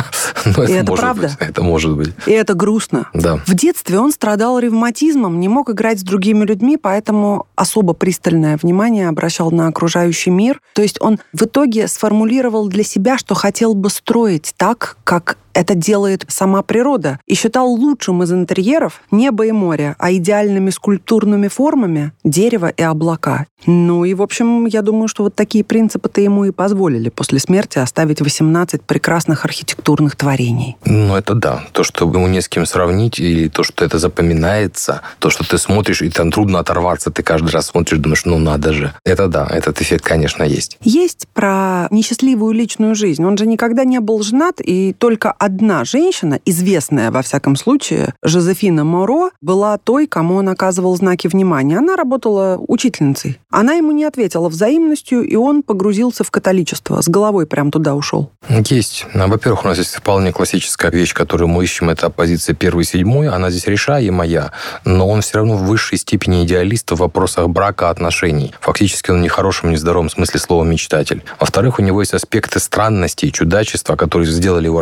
Ну, 0.44 0.64
и 0.64 0.72
это 0.72 0.92
правда. 0.92 1.36
Это 1.38 1.62
может 1.62 1.92
быть. 1.92 2.12
И 2.26 2.32
это 2.32 2.54
грустно. 2.54 3.08
Да. 3.14 3.40
В 3.46 3.54
детстве 3.54 4.00
он 4.00 4.11
страдал 4.12 4.58
ревматизмом, 4.58 5.40
не 5.40 5.48
мог 5.48 5.70
играть 5.70 6.00
с 6.00 6.02
другими 6.02 6.44
людьми, 6.44 6.76
поэтому 6.76 7.46
особо 7.56 7.92
пристальное 7.94 8.56
внимание 8.56 9.08
обращал 9.08 9.50
на 9.50 9.68
окружающий 9.68 10.30
мир. 10.30 10.60
То 10.74 10.82
есть 10.82 11.00
он 11.00 11.18
в 11.32 11.42
итоге 11.42 11.88
сформулировал 11.88 12.68
для 12.68 12.84
себя, 12.84 13.18
что 13.18 13.34
хотел 13.34 13.74
бы 13.74 13.90
строить 13.90 14.54
так, 14.56 14.96
как 15.04 15.38
это 15.54 15.74
делает 15.74 16.24
сама 16.28 16.62
природа. 16.62 17.18
И 17.26 17.34
считал 17.34 17.68
лучшим 17.68 18.22
из 18.22 18.32
интерьеров 18.32 19.02
небо 19.10 19.46
и 19.46 19.52
море, 19.52 19.96
а 19.98 20.12
идеальными 20.12 20.70
скульптурными 20.70 21.48
формами— 21.48 22.12
дерево 22.24 22.68
и 22.68 22.82
облака. 22.82 23.46
Ну 23.66 24.04
и, 24.04 24.14
в 24.14 24.22
общем, 24.22 24.66
я 24.66 24.82
думаю, 24.82 25.08
что 25.08 25.22
вот 25.22 25.34
такие 25.34 25.64
принципы-то 25.64 26.20
ему 26.20 26.44
и 26.44 26.50
позволили 26.50 27.08
после 27.10 27.38
смерти 27.38 27.78
оставить 27.78 28.20
18 28.20 28.82
прекрасных 28.82 29.44
архитектурных 29.44 30.16
творений. 30.16 30.76
Ну, 30.84 31.14
это 31.14 31.34
да. 31.34 31.64
То, 31.72 31.84
что 31.84 32.08
ему 32.08 32.26
не 32.26 32.40
с 32.40 32.48
кем 32.48 32.66
сравнить, 32.66 33.20
или 33.20 33.48
то, 33.48 33.62
что 33.62 33.84
это 33.84 33.98
запоминается, 33.98 35.02
то, 35.18 35.30
что 35.30 35.48
ты 35.48 35.58
смотришь, 35.58 36.02
и 36.02 36.10
там 36.10 36.32
трудно 36.32 36.58
оторваться, 36.58 37.10
ты 37.10 37.22
каждый 37.22 37.50
раз 37.50 37.66
смотришь, 37.66 37.98
думаешь, 37.98 38.24
ну 38.24 38.38
надо 38.38 38.72
же. 38.72 38.92
Это 39.04 39.28
да, 39.28 39.46
этот 39.48 39.80
эффект, 39.80 40.04
конечно, 40.04 40.42
есть. 40.42 40.78
Есть 40.82 41.28
про 41.32 41.86
несчастливую 41.90 42.52
личную 42.52 42.94
жизнь. 42.94 43.24
Он 43.24 43.36
же 43.36 43.46
никогда 43.46 43.84
не 43.84 44.00
был 44.00 44.22
женат, 44.22 44.60
и 44.60 44.92
только 44.92 45.30
одна 45.42 45.84
женщина, 45.84 46.38
известная 46.44 47.10
во 47.10 47.20
всяком 47.22 47.56
случае, 47.56 48.14
Жозефина 48.22 48.84
Моро, 48.84 49.30
была 49.40 49.76
той, 49.76 50.06
кому 50.06 50.36
он 50.36 50.48
оказывал 50.48 50.94
знаки 50.96 51.26
внимания. 51.26 51.78
Она 51.78 51.96
работала 51.96 52.60
учительницей. 52.68 53.40
Она 53.50 53.72
ему 53.72 53.90
не 53.90 54.04
ответила 54.04 54.48
взаимностью, 54.48 55.22
и 55.22 55.34
он 55.34 55.64
погрузился 55.64 56.22
в 56.22 56.30
католичество. 56.30 57.02
С 57.02 57.08
головой 57.08 57.46
прям 57.46 57.72
туда 57.72 57.96
ушел. 57.96 58.30
Есть. 58.48 59.04
Ну, 59.14 59.26
во-первых, 59.26 59.64
у 59.64 59.68
нас 59.68 59.78
есть 59.78 59.96
вполне 59.96 60.32
классическая 60.32 60.92
вещь, 60.92 61.12
которую 61.12 61.48
мы 61.48 61.64
ищем, 61.64 61.90
это 61.90 62.08
позиция 62.08 62.54
первый 62.54 62.84
седьмой. 62.84 63.28
Она 63.28 63.50
здесь 63.50 63.66
решаемая, 63.66 64.52
но 64.84 65.08
он 65.08 65.22
все 65.22 65.38
равно 65.38 65.56
в 65.56 65.64
высшей 65.64 65.98
степени 65.98 66.44
идеалист 66.44 66.92
в 66.92 66.96
вопросах 66.96 67.48
брака, 67.48 67.90
отношений. 67.90 68.54
Фактически 68.60 69.10
он 69.10 69.22
не 69.22 69.28
в 69.28 69.32
хорошем, 69.32 69.70
не 69.70 69.76
здоровом 69.76 70.08
смысле 70.08 70.38
слова 70.38 70.62
мечтатель. 70.62 71.24
Во-вторых, 71.40 71.80
у 71.80 71.82
него 71.82 72.00
есть 72.00 72.14
аспекты 72.14 72.60
странности 72.60 73.26
и 73.26 73.32
чудачества, 73.32 73.96
которые 73.96 74.30
сделали 74.30 74.66
его 74.66 74.78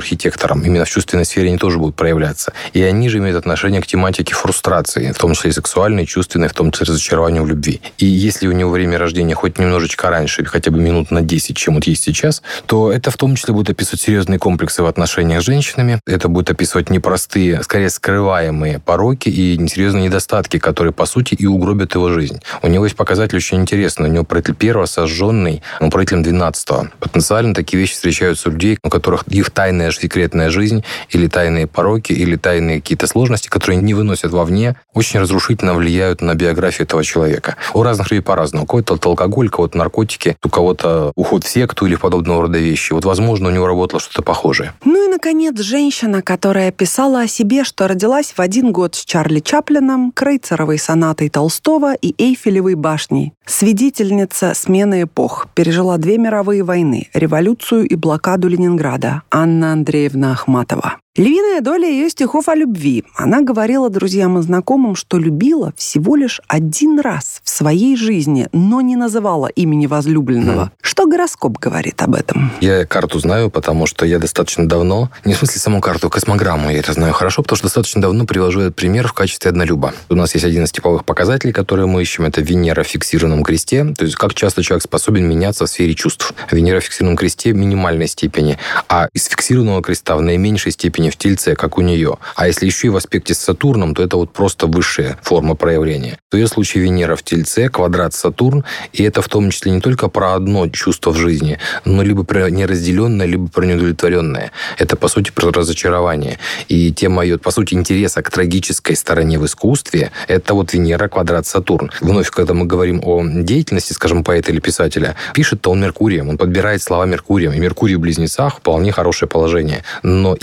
архитектором. 0.51 0.63
Именно 0.63 0.85
в 0.85 0.91
чувственной 0.91 1.25
сфере 1.25 1.49
они 1.49 1.59
тоже 1.59 1.79
будут 1.79 1.97
проявляться. 1.97 2.53
И 2.73 2.83
они 2.83 3.09
же 3.09 3.19
имеют 3.19 3.37
отношение 3.37 3.81
к 3.81 3.87
тематике 3.87 4.35
фрустрации, 4.35 5.13
в 5.13 5.19
том 5.19 5.35
числе 5.35 5.51
и 5.51 5.53
сексуальной, 5.53 6.07
чувственной, 6.07 6.49
в 6.49 6.53
том 6.53 6.71
числе 6.71 6.87
разочарованию 6.87 7.43
в 7.45 7.49
любви. 7.49 7.81
И 7.99 8.07
если 8.07 8.49
у 8.49 8.53
него 8.53 8.71
время 8.71 8.99
рождения 8.99 9.35
хоть 9.35 9.59
немножечко 9.59 10.11
раньше, 10.11 10.45
хотя 10.45 10.71
бы 10.71 10.79
минут 10.79 11.11
на 11.11 11.23
10, 11.23 11.57
чем 11.57 11.75
вот 11.75 11.85
есть 11.85 12.03
сейчас, 12.03 12.43
то 12.67 12.93
это 12.93 13.11
в 13.11 13.17
том 13.17 13.37
числе 13.37 13.55
будет 13.55 13.71
описывать 13.71 14.01
серьезные 14.01 14.39
комплексы 14.39 14.83
в 14.83 14.87
отношениях 14.87 15.43
с 15.43 15.45
женщинами. 15.45 16.01
Это 16.07 16.29
будет 16.29 16.51
описывать 16.51 16.91
непростые, 16.91 17.63
скорее 17.63 17.91
скрываемые 17.91 18.79
пороки 18.79 19.29
и 19.29 19.57
несерьезные 19.59 20.05
недостатки, 20.05 20.59
которые, 20.59 20.93
по 20.93 21.07
сути, 21.07 21.35
и 21.35 21.47
угробят 21.47 21.95
его 21.95 22.11
жизнь. 22.11 22.41
У 22.63 22.69
него 22.69 22.85
есть 22.85 22.97
показатель 22.97 23.37
очень 23.37 23.61
интересный. 23.61 24.09
У 24.09 24.13
него 24.13 24.25
правитель 24.25 24.55
первого 24.55 24.87
сожженный, 24.87 25.63
он 25.81 25.91
правителем 25.91 26.23
12-го. 26.23 26.89
Потенциально 26.99 27.55
такие 27.55 27.81
вещи 27.81 27.95
встречаются 27.95 28.49
у 28.49 28.53
людей, 28.53 28.79
у 28.83 28.89
которых 28.89 29.25
их 29.29 29.51
тайная 29.51 29.91
секретная 30.01 30.40
жизнь 30.49 30.83
или 31.11 31.27
тайные 31.27 31.67
пороки, 31.67 32.13
или 32.13 32.37
тайные 32.37 32.81
какие-то 32.81 33.07
сложности, 33.07 33.49
которые 33.49 33.83
не 33.83 33.93
выносят 33.93 34.33
вовне, 34.33 34.77
очень 34.95 35.21
разрушительно 35.21 35.75
влияют 35.75 36.23
на 36.23 36.35
биографию 36.35 36.87
этого 36.87 37.05
человека. 37.05 37.57
У 37.75 37.83
разных 37.83 38.11
людей 38.11 38.23
по-разному. 38.23 38.65
У 38.65 38.67
кого-то 38.67 38.99
алкоголь, 39.11 39.49
у 39.49 39.51
кого-то 39.51 39.77
наркотики, 39.77 40.37
у 40.45 40.49
кого-то 40.49 41.13
уход 41.17 41.45
в 41.45 41.49
секту 41.49 41.87
или 41.87 41.97
подобного 41.97 42.43
рода 42.43 42.59
вещи. 42.59 42.93
Вот, 42.93 43.05
возможно, 43.05 43.49
у 43.49 43.53
него 43.53 43.67
работало 43.67 44.01
что-то 44.01 44.23
похожее. 44.23 44.73
Ну 44.85 45.07
и, 45.07 45.11
наконец, 45.11 45.59
женщина, 45.61 46.23
которая 46.23 46.71
писала 46.73 47.23
о 47.23 47.27
себе, 47.27 47.65
что 47.65 47.89
родилась 47.89 48.33
в 48.37 48.41
один 48.41 48.73
год 48.73 48.95
с 48.95 49.05
Чарли 49.05 49.41
Чаплином, 49.41 50.13
Крейцеровой 50.13 50.79
сонатой 50.79 51.29
Толстого 51.29 51.95
и 51.95 52.15
Эйфелевой 52.23 52.75
башней. 52.75 53.33
Свидетельница 53.47 54.55
смены 54.55 55.03
эпох. 55.03 55.49
Пережила 55.55 55.97
две 55.99 56.19
мировые 56.19 56.63
войны, 56.63 57.09
революцию 57.13 57.87
и 57.89 57.97
блокаду 57.97 58.49
Ленинграда. 58.49 59.23
Анна 59.31 59.73
Андреевна 59.73 60.30
Ахматова. 60.33 61.01
Львиная 61.17 61.61
доля 61.61 61.89
ее 61.89 62.09
стихов 62.09 62.49
о 62.49 62.55
любви. 62.55 63.03
Она 63.17 63.41
говорила 63.41 63.91
друзьям 63.91 64.39
и 64.39 64.43
знакомым, 64.43 64.95
что 64.95 65.19
любила 65.19 65.73
всего 65.77 66.15
лишь 66.15 66.41
один 66.47 67.01
раз 67.01 67.41
в 67.43 67.51
своей 67.51 67.97
жизни, 67.97 68.47
но 68.53 68.81
не 68.81 68.95
называла 68.95 69.49
имени 69.49 69.87
возлюбленного. 69.87 70.67
Mm. 70.67 70.71
Что 70.81 71.07
гороскоп 71.07 71.59
говорит 71.59 72.01
об 72.01 72.15
этом? 72.15 72.53
Я 72.61 72.87
карту 72.87 73.19
знаю, 73.19 73.51
потому 73.51 73.89
что 73.89 74.07
я 74.07 74.21
достаточно 74.21 74.69
давно, 74.69 75.11
не 75.25 75.35
в 75.35 75.39
смысле 75.39 75.61
саму 75.61 75.81
карту, 75.81 76.07
а 76.07 76.11
космограмму 76.11 76.71
я 76.71 76.79
это 76.79 76.93
знаю 76.93 77.13
хорошо, 77.13 77.43
потому 77.43 77.57
что 77.57 77.67
достаточно 77.67 78.01
давно 78.01 78.25
привожу 78.25 78.61
этот 78.61 78.77
пример 78.77 79.09
в 79.09 79.13
качестве 79.13 79.49
однолюба. 79.51 79.93
У 80.11 80.15
нас 80.15 80.35
есть 80.35 80.47
один 80.47 80.63
из 80.63 80.71
типовых 80.71 81.05
показателей, 81.05 81.53
которые 81.53 81.87
мы 81.87 82.03
ищем, 82.03 82.25
это 82.25 82.41
Венера 82.41 82.85
в 82.85 82.87
фиксированном 82.87 83.43
кресте, 83.43 83.85
то 83.99 84.05
есть 84.05 84.15
как 84.15 84.35
часто 84.35 84.63
человек 84.63 84.85
способен 84.85 85.29
меняться 85.29 85.67
в 85.67 85.69
сфере 85.69 85.97
чувств. 85.97 86.33
Венера 86.53 86.79
в 86.79 86.85
фиксированном 86.85 87.17
кресте 87.17 87.53
в 87.53 87.57
минимальной 87.57 88.07
степени, 88.07 88.59
а 88.89 89.09
из 89.13 89.27
фиксированного 89.27 89.83
креста 89.83 90.15
в 90.15 90.23
наименьшей 90.23 90.71
степени 90.71 91.00
в 91.09 91.17
Тельце, 91.17 91.55
как 91.55 91.79
у 91.79 91.81
нее. 91.81 92.19
А 92.37 92.47
если 92.47 92.67
еще 92.67 92.89
и 92.89 92.91
в 92.91 92.97
аспекте 92.97 93.33
с 93.33 93.39
Сатурном, 93.39 93.95
то 93.95 94.03
это 94.03 94.19
вот 94.19 94.33
просто 94.33 94.67
высшая 94.67 95.17
форма 95.23 95.55
проявления. 95.55 96.19
В 96.31 96.37
ее 96.37 96.47
случае 96.47 96.85
Венера 96.85 97.17
в 97.17 97.23
Тельце, 97.23 97.71
квадрат 97.71 98.13
Сатурн, 98.13 98.65
и 98.93 99.03
это 99.03 99.23
в 99.23 99.29
том 99.29 99.51
числе 99.51 99.73
не 99.73 99.81
только 99.81 100.09
про 100.09 100.35
одно 100.35 100.69
чувство 100.69 101.13
в 101.13 101.17
жизни, 101.17 101.59
но 101.85 102.03
либо 102.03 102.25
про 102.25 102.51
неразделенное, 102.51 103.27
либо 103.27 103.49
про 103.49 103.65
неудовлетворенное. 103.65 104.53
Это, 104.77 104.97
по 104.97 105.09
сути, 105.09 105.31
про 105.31 105.51
разочарование. 105.51 106.39
И 106.69 106.93
тема 106.93 107.23
ее, 107.25 107.39
по 107.39 107.51
сути, 107.51 107.75
интереса 107.75 108.23
к 108.23 108.31
трагической 108.31 108.97
стороне 108.97 109.39
в 109.39 109.47
искусстве, 109.47 110.11
это 110.29 110.55
вот 110.55 110.73
Венера, 110.73 111.09
квадрат 111.09 111.47
Сатурн. 111.47 111.91
Вновь, 112.01 112.31
когда 112.31 112.55
мы 112.55 112.67
говорим 112.67 113.01
о 113.05 113.23
деятельности, 113.25 113.93
скажем, 113.93 114.25
поэта 114.25 114.53
или 114.53 114.61
писателя, 114.61 115.17
пишет-то 115.35 115.71
он 115.71 115.81
Меркурием, 115.81 116.29
он 116.29 116.39
подбирает 116.39 116.83
слова 116.83 117.05
Меркурием. 117.07 117.53
И 117.53 117.59
Меркурий 117.59 117.97
в 117.97 118.01
Близнецах 118.01 118.59
вполне 118.59 118.93
хорошее 118.93 119.29
положение. 119.29 119.85
Но 120.03 120.37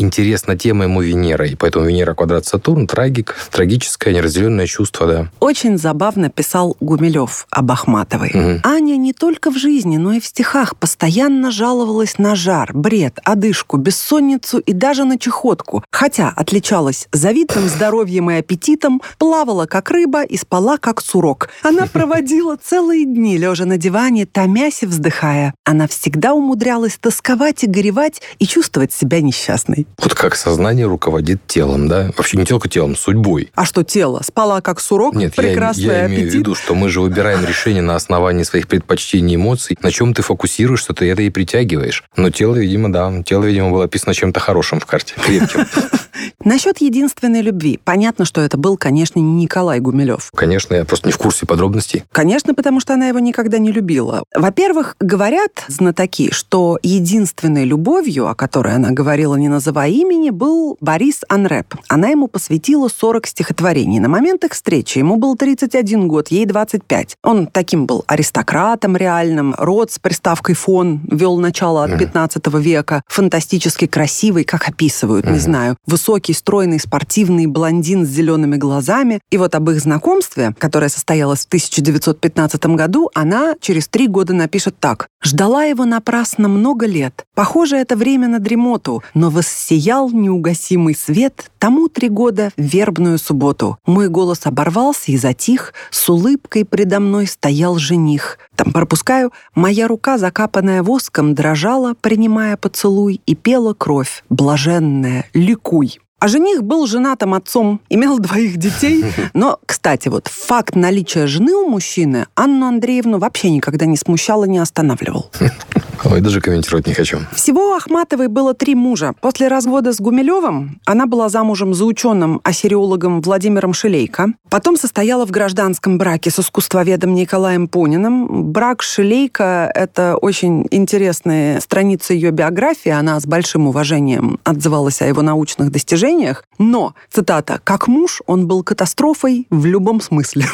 интересно 0.47 0.57
тема 0.57 0.83
ему 0.85 1.01
Венера, 1.01 1.45
и 1.45 1.55
поэтому 1.55 1.85
Венера 1.85 2.13
квадрат 2.13 2.45
Сатурн, 2.45 2.87
трагик, 2.87 3.35
трагическое 3.51 4.13
неразделенное 4.13 4.65
чувство, 4.65 5.07
да. 5.07 5.27
Очень 5.39 5.77
забавно 5.77 6.29
писал 6.29 6.75
Гумилев 6.79 7.47
об 7.49 7.71
Ахматовой. 7.71 8.31
Угу. 8.33 8.61
Аня 8.63 8.97
не 8.97 9.13
только 9.13 9.51
в 9.51 9.57
жизни, 9.57 9.97
но 9.97 10.13
и 10.13 10.19
в 10.19 10.25
стихах 10.25 10.75
постоянно 10.75 11.51
жаловалась 11.51 12.17
на 12.17 12.35
жар, 12.35 12.71
бред, 12.73 13.19
одышку, 13.23 13.77
бессонницу 13.77 14.59
и 14.59 14.73
даже 14.73 15.05
на 15.05 15.17
чехотку. 15.17 15.83
Хотя 15.91 16.33
отличалась 16.35 17.07
завидным 17.11 17.67
здоровьем 17.67 18.31
и 18.31 18.35
аппетитом, 18.35 19.01
плавала 19.17 19.65
как 19.65 19.91
рыба 19.91 20.23
и 20.23 20.37
спала 20.37 20.77
как 20.77 21.01
сурок. 21.01 21.49
Она 21.63 21.85
проводила 21.93 22.57
целые 22.57 23.05
дни, 23.05 23.37
лежа 23.37 23.65
на 23.65 23.77
диване, 23.77 24.25
томясь 24.25 24.83
и 24.83 24.85
вздыхая. 24.85 25.53
Она 25.65 25.87
всегда 25.87 26.33
умудрялась 26.33 26.97
тосковать 26.99 27.63
и 27.63 27.67
горевать 27.67 28.21
и 28.39 28.47
чувствовать 28.47 28.93
себя 28.93 29.21
несчастной. 29.21 29.87
Вот 29.99 30.13
как 30.13 30.36
сознание 30.37 30.85
руководит 30.85 31.45
телом, 31.47 31.87
да? 31.87 32.11
Вообще 32.17 32.37
не 32.37 32.45
только 32.45 32.69
телом, 32.69 32.95
судьбой. 32.95 33.51
А 33.55 33.65
что 33.65 33.83
тело? 33.83 34.21
Спала 34.23 34.61
как 34.61 34.79
сурок? 34.79 35.15
Нет, 35.15 35.35
прекрасный 35.35 35.85
я, 35.85 35.99
я 35.99 36.07
имею 36.07 36.21
аппетит? 36.21 36.33
в 36.33 36.35
виду, 36.35 36.55
что 36.55 36.75
мы 36.75 36.89
же 36.89 37.01
выбираем 37.01 37.45
решение 37.45 37.81
на 37.81 37.95
основании 37.95 38.43
своих 38.43 38.67
предпочтений 38.67 39.33
и 39.33 39.35
эмоций. 39.35 39.77
На 39.81 39.91
чем 39.91 40.13
ты 40.13 40.21
фокусируешься, 40.21 40.93
ты 40.93 41.09
это 41.09 41.21
и 41.21 41.29
притягиваешь. 41.29 42.03
Но 42.15 42.29
тело, 42.29 42.55
видимо, 42.55 42.91
да. 42.91 43.23
Тело, 43.23 43.43
видимо, 43.43 43.71
было 43.71 43.85
описано 43.85 44.13
чем-то 44.13 44.39
хорошим 44.39 44.79
в 44.79 44.85
карте, 44.85 45.15
крепким. 45.23 45.65
Насчет 46.43 46.79
единственной 46.79 47.41
любви. 47.41 47.79
Понятно, 47.83 48.25
что 48.25 48.41
это 48.41 48.57
был, 48.57 48.77
конечно, 48.77 49.19
не 49.19 49.43
Николай 49.43 49.79
Гумилев. 49.79 50.31
Конечно, 50.35 50.75
я 50.75 50.85
просто 50.85 51.07
не 51.07 51.13
в 51.13 51.17
курсе 51.17 51.45
подробностей. 51.45 52.03
Конечно, 52.11 52.53
потому 52.53 52.79
что 52.79 52.93
она 52.93 53.07
его 53.07 53.19
никогда 53.19 53.57
не 53.57 53.71
любила. 53.71 54.23
Во-первых, 54.33 54.95
говорят 54.99 55.65
знатоки, 55.67 56.31
что 56.31 56.79
единственной 56.81 57.65
любовью, 57.65 58.27
о 58.27 58.35
которой 58.35 58.75
она 58.75 58.91
говорила, 58.91 59.35
не 59.35 59.49
называя 59.49 59.89
имени, 59.89 60.26
был 60.31 60.77
Борис 60.81 61.21
Анреп. 61.29 61.75
Она 61.87 62.09
ему 62.09 62.27
посвятила 62.27 62.87
40 62.87 63.27
стихотворений. 63.27 63.99
На 63.99 64.09
момент 64.09 64.43
их 64.43 64.53
встречи 64.53 64.99
ему 64.99 65.17
был 65.17 65.35
31 65.35 66.07
год, 66.07 66.29
ей 66.29 66.45
25. 66.45 67.17
Он 67.23 67.47
таким 67.47 67.85
был 67.85 68.03
аристократом 68.07 68.95
реальным, 68.95 69.55
род 69.57 69.91
с 69.91 69.99
приставкой 69.99 70.55
«фон» 70.55 71.01
вел 71.09 71.37
начало 71.37 71.83
от 71.83 71.97
15 71.97 72.47
века, 72.59 73.01
фантастически 73.07 73.87
красивый, 73.87 74.43
как 74.43 74.67
описывают, 74.67 75.29
не 75.29 75.39
знаю, 75.39 75.77
высокий, 75.85 76.33
стройный, 76.33 76.79
спортивный 76.79 77.45
блондин 77.45 78.05
с 78.05 78.09
зелеными 78.09 78.55
глазами. 78.55 79.19
И 79.31 79.37
вот 79.37 79.55
об 79.55 79.69
их 79.69 79.79
знакомстве, 79.79 80.53
которое 80.57 80.89
состоялось 80.89 81.41
в 81.41 81.47
1915 81.47 82.65
году, 82.67 83.09
она 83.13 83.55
через 83.59 83.87
три 83.87 84.07
года 84.07 84.33
напишет 84.33 84.75
так. 84.79 85.07
«Ждала 85.23 85.63
его 85.63 85.85
напрасно 85.85 86.47
много 86.47 86.85
лет. 86.85 87.25
Похоже, 87.35 87.77
это 87.77 87.95
время 87.95 88.27
на 88.27 88.39
дремоту, 88.39 89.03
но 89.13 89.29
воссиял 89.29 90.09
неугасимый 90.17 90.95
свет 90.95 91.49
тому 91.59 91.87
три 91.87 92.09
года 92.09 92.51
в 92.57 92.61
вербную 92.61 93.17
субботу. 93.17 93.77
Мой 93.85 94.09
голос 94.09 94.41
оборвался 94.45 95.11
и 95.11 95.17
затих, 95.17 95.73
с 95.91 96.09
улыбкой 96.09 96.65
предо 96.65 96.99
мной 96.99 97.27
стоял 97.27 97.77
жених. 97.77 98.37
Там 98.55 98.71
пропускаю, 98.71 99.31
моя 99.55 99.87
рука, 99.87 100.17
закапанная 100.17 100.83
воском, 100.83 101.35
дрожала, 101.35 101.93
принимая 101.99 102.57
поцелуй, 102.57 103.21
и 103.25 103.35
пела 103.35 103.73
кровь, 103.73 104.23
блаженная, 104.29 105.25
ликуй. 105.33 105.99
А 106.19 106.27
жених 106.27 106.63
был 106.63 106.87
женатым 106.87 107.35
отцом, 107.35 107.79
имел 107.89 108.17
двоих 108.17 108.57
детей. 108.57 109.05
Но, 109.33 109.59
кстати, 109.65 110.07
вот 110.07 110.27
факт 110.27 110.75
наличия 110.75 111.27
жены 111.27 111.53
у 111.53 111.69
мужчины 111.69 112.25
Анну 112.33 112.65
Андреевну 112.65 113.19
вообще 113.19 113.51
никогда 113.51 113.85
не 113.85 113.97
смущал 113.97 114.43
и 114.43 114.49
не 114.49 114.57
останавливал. 114.57 115.29
Ой, 116.05 116.21
даже 116.21 116.41
комментировать 116.41 116.87
не 116.87 116.93
хочу. 116.93 117.19
Всего 117.33 117.71
у 117.71 117.73
Ахматовой 117.73 118.27
было 118.27 118.53
три 118.53 118.75
мужа. 118.75 119.13
После 119.21 119.47
развода 119.47 119.93
с 119.93 119.99
Гумилевым 119.99 120.79
она 120.85 121.05
была 121.05 121.29
замужем 121.29 121.73
за 121.73 121.85
ученым-ассириологом 121.85 123.21
Владимиром 123.21 123.73
Шилейко. 123.73 124.27
Потом 124.49 124.77
состояла 124.77 125.25
в 125.25 125.31
гражданском 125.31 125.97
браке 125.97 126.29
с 126.29 126.39
искусствоведом 126.39 127.13
Николаем 127.13 127.67
Пуниным. 127.67 128.51
Брак 128.51 128.81
Шилейко— 128.81 129.71
это 129.75 130.17
очень 130.17 130.67
интересная 130.71 131.59
страница 131.59 132.13
ее 132.13 132.31
биографии. 132.31 132.91
Она 132.91 133.19
с 133.19 133.25
большим 133.25 133.67
уважением 133.67 134.39
отзывалась 134.43 135.01
о 135.01 135.07
его 135.07 135.21
научных 135.21 135.71
достижениях. 135.71 136.43
Но, 136.57 136.93
цитата, 137.11 137.59
«как 137.63 137.87
муж 137.87 138.21
он 138.25 138.47
был 138.47 138.63
катастрофой 138.63 139.47
в 139.49 139.65
любом 139.65 140.01
смысле». 140.01 140.45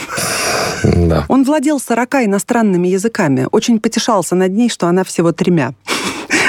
Да. 1.03 1.25
Он 1.27 1.43
владел 1.43 1.79
40 1.79 2.25
иностранными 2.25 2.87
языками, 2.87 3.47
очень 3.51 3.79
потешался 3.79 4.35
над 4.35 4.51
ней, 4.53 4.69
что 4.69 4.87
она 4.87 5.03
всего 5.03 5.31
тремя. 5.31 5.73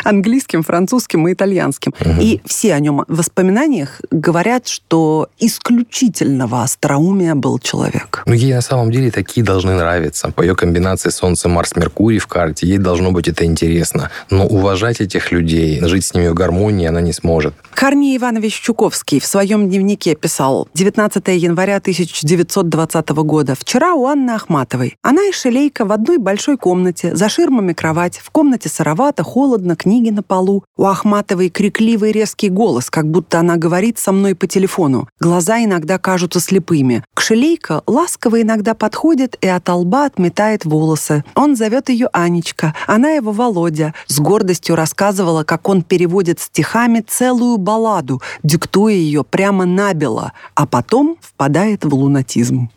Английским, 0.05 0.63
французским 0.63 1.27
и 1.29 1.33
итальянским. 1.33 1.93
Угу. 2.01 2.21
И 2.21 2.41
все 2.45 2.75
о 2.75 2.81
нем 2.81 3.05
в 3.09 3.17
воспоминаниях 3.17 4.01
говорят, 4.11 4.69
что 4.69 5.29
исключительного 5.39 6.63
остроумия 6.63 7.35
был 7.35 7.59
человек. 7.59 8.23
Ну, 8.27 8.35
ей 8.35 8.55
на 8.55 8.61
самом 8.61 8.91
деле 8.91 9.11
такие 9.11 9.45
должны 9.45 9.75
нравиться. 9.75 10.31
По 10.31 10.43
ее 10.43 10.55
комбинации 10.55 11.11
Солнце, 11.11 11.49
Марс, 11.49 11.77
Меркурий 11.77 12.19
в 12.19 12.27
карте, 12.27 12.67
ей 12.67 12.79
должно 12.79 13.13
быть 13.13 13.29
это 13.29 13.45
интересно. 13.45 14.11
Но 14.31 14.47
уважать 14.47 15.01
этих 15.01 15.33
людей, 15.33 15.81
жить 15.83 16.05
с 16.07 16.15
ними 16.15 16.29
в 16.29 16.35
гармонии 16.35 16.87
она 16.87 17.01
не 17.01 17.13
сможет. 17.13 17.55
Корней 17.75 18.17
Иванович 18.17 18.61
Чуковский 18.61 19.21
в 19.21 19.27
своем 19.27 19.69
дневнике 19.69 20.15
писал 20.15 20.69
19 20.75 21.27
января 21.29 21.77
1920 21.77 23.09
года. 23.11 23.55
Вчера 23.59 23.95
у 23.95 24.07
Анны 24.07 24.31
Ахматовой. 24.33 24.97
Она 25.03 25.29
и 25.29 25.33
Шелейка 25.33 25.85
в 25.85 25.93
одной 25.93 26.19
большой 26.19 26.57
комнате, 26.57 27.15
за 27.15 27.29
ширмами 27.29 27.73
кровать, 27.73 28.19
в 28.19 28.31
комнате 28.31 28.69
сыровато, 28.69 29.23
холодно, 29.23 29.77
книги 29.95 30.11
на 30.11 30.25
полу. 30.25 30.65
У 30.77 30.87
Ахматовой 30.87 31.51
крикливый 31.51 32.11
резкий 32.11 32.49
голос, 32.49 32.91
как 32.91 33.09
будто 33.09 33.39
она 33.39 33.57
говорит 33.57 33.97
со 33.97 34.11
мной 34.11 34.35
по 34.35 34.49
телефону. 34.49 35.09
Глаза 35.21 35.63
иногда 35.63 35.99
кажутся 35.99 36.41
слепыми. 36.41 37.05
К 37.15 37.21
Шелейка 37.21 37.83
ласково 37.87 38.43
иногда 38.43 38.75
подходит 38.75 39.37
и 39.41 39.47
от 39.47 39.69
лба 39.69 40.07
отметает 40.07 40.65
волосы. 40.65 41.23
Он 41.37 41.55
зовет 41.55 41.91
ее 41.91 42.09
Анечка, 42.13 42.75
она 42.89 43.11
его 43.11 43.31
Володя. 43.31 43.95
С 44.09 44.19
гордостью 44.19 44.75
рассказывала, 44.75 45.45
как 45.45 45.69
он 45.69 45.83
переводит 45.83 46.41
стихами 46.41 47.01
целую 47.01 47.57
балладу, 47.59 48.21
диктуя 48.43 48.95
ее 48.95 49.23
прямо 49.23 49.65
набело, 49.65 50.33
а 50.57 50.67
потом 50.67 51.19
впадает 51.21 51.85
в 51.85 51.95
лунатизм. 51.95 52.69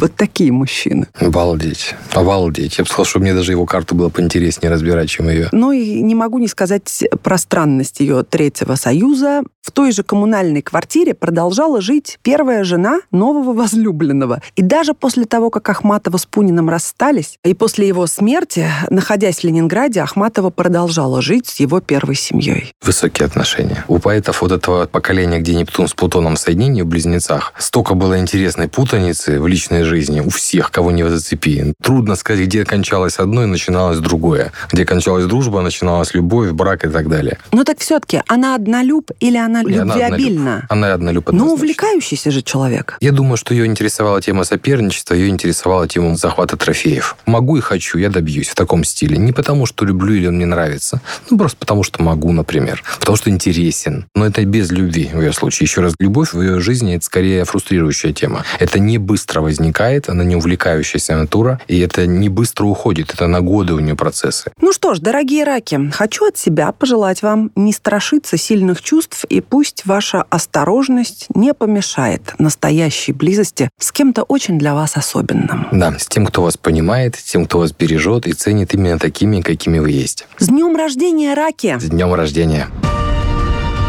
Вот 0.00 0.16
такие 0.16 0.50
мужчины. 0.50 1.08
Обалдеть. 1.18 1.94
Обалдеть. 2.14 2.78
Я 2.78 2.84
бы 2.84 2.88
сказал, 2.88 3.04
что 3.04 3.18
мне 3.18 3.34
даже 3.34 3.52
его 3.52 3.66
карту 3.66 3.94
было 3.94 4.08
поинтереснее 4.08 4.72
разбирать, 4.72 5.10
чем 5.10 5.28
ее. 5.28 5.50
Ну 5.52 5.72
и 5.72 6.00
не 6.00 6.14
могу 6.14 6.38
не 6.38 6.48
сказать 6.48 7.04
про 7.22 7.36
странность 7.36 8.00
ее 8.00 8.22
третьего 8.22 8.76
союза. 8.76 9.42
В 9.60 9.72
той 9.72 9.92
же 9.92 10.02
коммунальной 10.02 10.62
квартире 10.62 11.12
продолжала 11.12 11.82
жить 11.82 12.18
первая 12.22 12.64
жена 12.64 13.00
нового 13.10 13.52
возлюбленного. 13.52 14.40
И 14.56 14.62
даже 14.62 14.94
после 14.94 15.26
того, 15.26 15.50
как 15.50 15.68
Ахматова 15.68 16.16
с 16.16 16.24
Пуниным 16.24 16.70
расстались, 16.70 17.38
и 17.44 17.52
после 17.52 17.86
его 17.86 18.06
смерти, 18.06 18.66
находясь 18.88 19.40
в 19.40 19.44
Ленинграде, 19.44 20.00
Ахматова 20.00 20.48
продолжала 20.48 21.20
жить 21.20 21.46
с 21.46 21.60
его 21.60 21.80
первой 21.82 22.14
семьей. 22.14 22.72
Высокие 22.82 23.26
отношения. 23.26 23.84
У 23.86 23.98
поэтов 23.98 24.40
вот 24.40 24.52
этого 24.52 24.86
поколения, 24.86 25.40
где 25.40 25.54
Нептун 25.54 25.88
с 25.88 25.92
Плутоном 25.92 26.36
в 26.36 26.38
соединении 26.38 26.80
в 26.80 26.86
Близнецах, 26.86 27.52
столько 27.58 27.92
было 27.92 28.18
интересной 28.18 28.68
путаницы 28.68 29.38
в 29.38 29.46
личной 29.46 29.82
жизни 29.82 29.89
у 29.90 30.30
всех, 30.30 30.70
кого 30.70 30.90
не 30.90 31.08
зацепи. 31.08 31.74
Трудно 31.82 32.16
сказать, 32.16 32.46
где 32.46 32.64
кончалось 32.64 33.18
одно 33.18 33.42
и 33.42 33.46
начиналось 33.46 33.98
другое. 33.98 34.52
Где 34.72 34.84
кончалась 34.84 35.24
дружба, 35.26 35.60
начиналась 35.60 36.14
любовь, 36.14 36.52
брак 36.52 36.84
и 36.84 36.88
так 36.88 37.08
далее. 37.08 37.38
Ну 37.52 37.64
так 37.64 37.78
все-таки 37.78 38.22
она 38.28 38.54
однолюб 38.54 39.10
или 39.20 39.36
она 39.36 39.62
любвеобильна? 39.62 40.66
Она 40.68 40.94
однолюб. 40.94 41.32
Ну, 41.32 41.54
увлекающийся 41.54 42.30
же 42.30 42.42
человек. 42.42 42.96
Я 43.00 43.12
думаю, 43.12 43.36
что 43.36 43.54
ее 43.54 43.66
интересовала 43.66 44.20
тема 44.20 44.44
соперничества, 44.44 45.14
ее 45.14 45.28
интересовала 45.28 45.88
тема 45.88 46.16
захвата 46.16 46.56
трофеев. 46.56 47.16
Могу 47.26 47.56
и 47.56 47.60
хочу, 47.60 47.98
я 47.98 48.10
добьюсь 48.10 48.48
в 48.48 48.54
таком 48.54 48.84
стиле. 48.84 49.16
Не 49.16 49.32
потому, 49.32 49.66
что 49.66 49.84
люблю 49.84 50.14
или 50.14 50.28
мне 50.28 50.46
нравится, 50.46 51.00
ну 51.28 51.38
просто 51.38 51.56
потому, 51.58 51.82
что 51.82 52.02
могу, 52.02 52.32
например. 52.32 52.82
Потому 52.98 53.16
что 53.16 53.30
интересен. 53.30 54.06
Но 54.14 54.26
это 54.26 54.44
без 54.44 54.70
любви 54.70 55.10
в 55.12 55.20
ее 55.20 55.32
случае. 55.32 55.64
Еще 55.64 55.80
раз, 55.80 55.94
любовь 55.98 56.32
в 56.32 56.40
ее 56.40 56.60
жизни 56.60 56.96
это 56.96 57.04
скорее 57.04 57.44
фрустрирующая 57.44 58.12
тема. 58.12 58.44
Это 58.58 58.78
не 58.78 58.98
быстро 58.98 59.40
возникает, 59.40 59.70
она 59.80 60.24
не 60.24 60.36
увлекающаяся 60.36 61.16
натура, 61.16 61.60
и 61.68 61.78
это 61.80 62.06
не 62.06 62.28
быстро 62.28 62.64
уходит, 62.66 63.12
это 63.14 63.26
на 63.26 63.40
годы 63.40 63.74
у 63.74 63.78
нее 63.78 63.94
процессы. 63.94 64.52
Ну 64.60 64.72
что 64.72 64.94
ж, 64.94 65.00
дорогие 65.00 65.44
раки, 65.44 65.90
хочу 65.92 66.26
от 66.26 66.36
себя 66.36 66.72
пожелать 66.72 67.22
вам 67.22 67.50
не 67.56 67.72
страшиться 67.72 68.36
сильных 68.36 68.82
чувств, 68.82 69.24
и 69.28 69.40
пусть 69.40 69.86
ваша 69.86 70.24
осторожность 70.30 71.26
не 71.34 71.54
помешает 71.54 72.34
настоящей 72.38 73.12
близости 73.12 73.70
с 73.78 73.92
кем-то 73.92 74.22
очень 74.22 74.58
для 74.58 74.74
вас 74.74 74.96
особенным. 74.96 75.68
Да, 75.72 75.98
с 75.98 76.06
тем, 76.06 76.26
кто 76.26 76.42
вас 76.42 76.56
понимает, 76.56 77.16
с 77.16 77.22
тем, 77.22 77.46
кто 77.46 77.58
вас 77.58 77.72
бережет 77.72 78.26
и 78.26 78.32
ценит 78.32 78.74
именно 78.74 78.98
такими, 78.98 79.40
какими 79.40 79.78
вы 79.78 79.90
есть. 79.90 80.26
С 80.38 80.48
днем 80.48 80.76
рождения, 80.76 81.34
раки! 81.34 81.78
С 81.78 81.84
днем 81.84 82.12
рождения! 82.14 82.68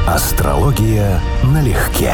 Астрология 0.08 1.22
налегке. 1.44 2.14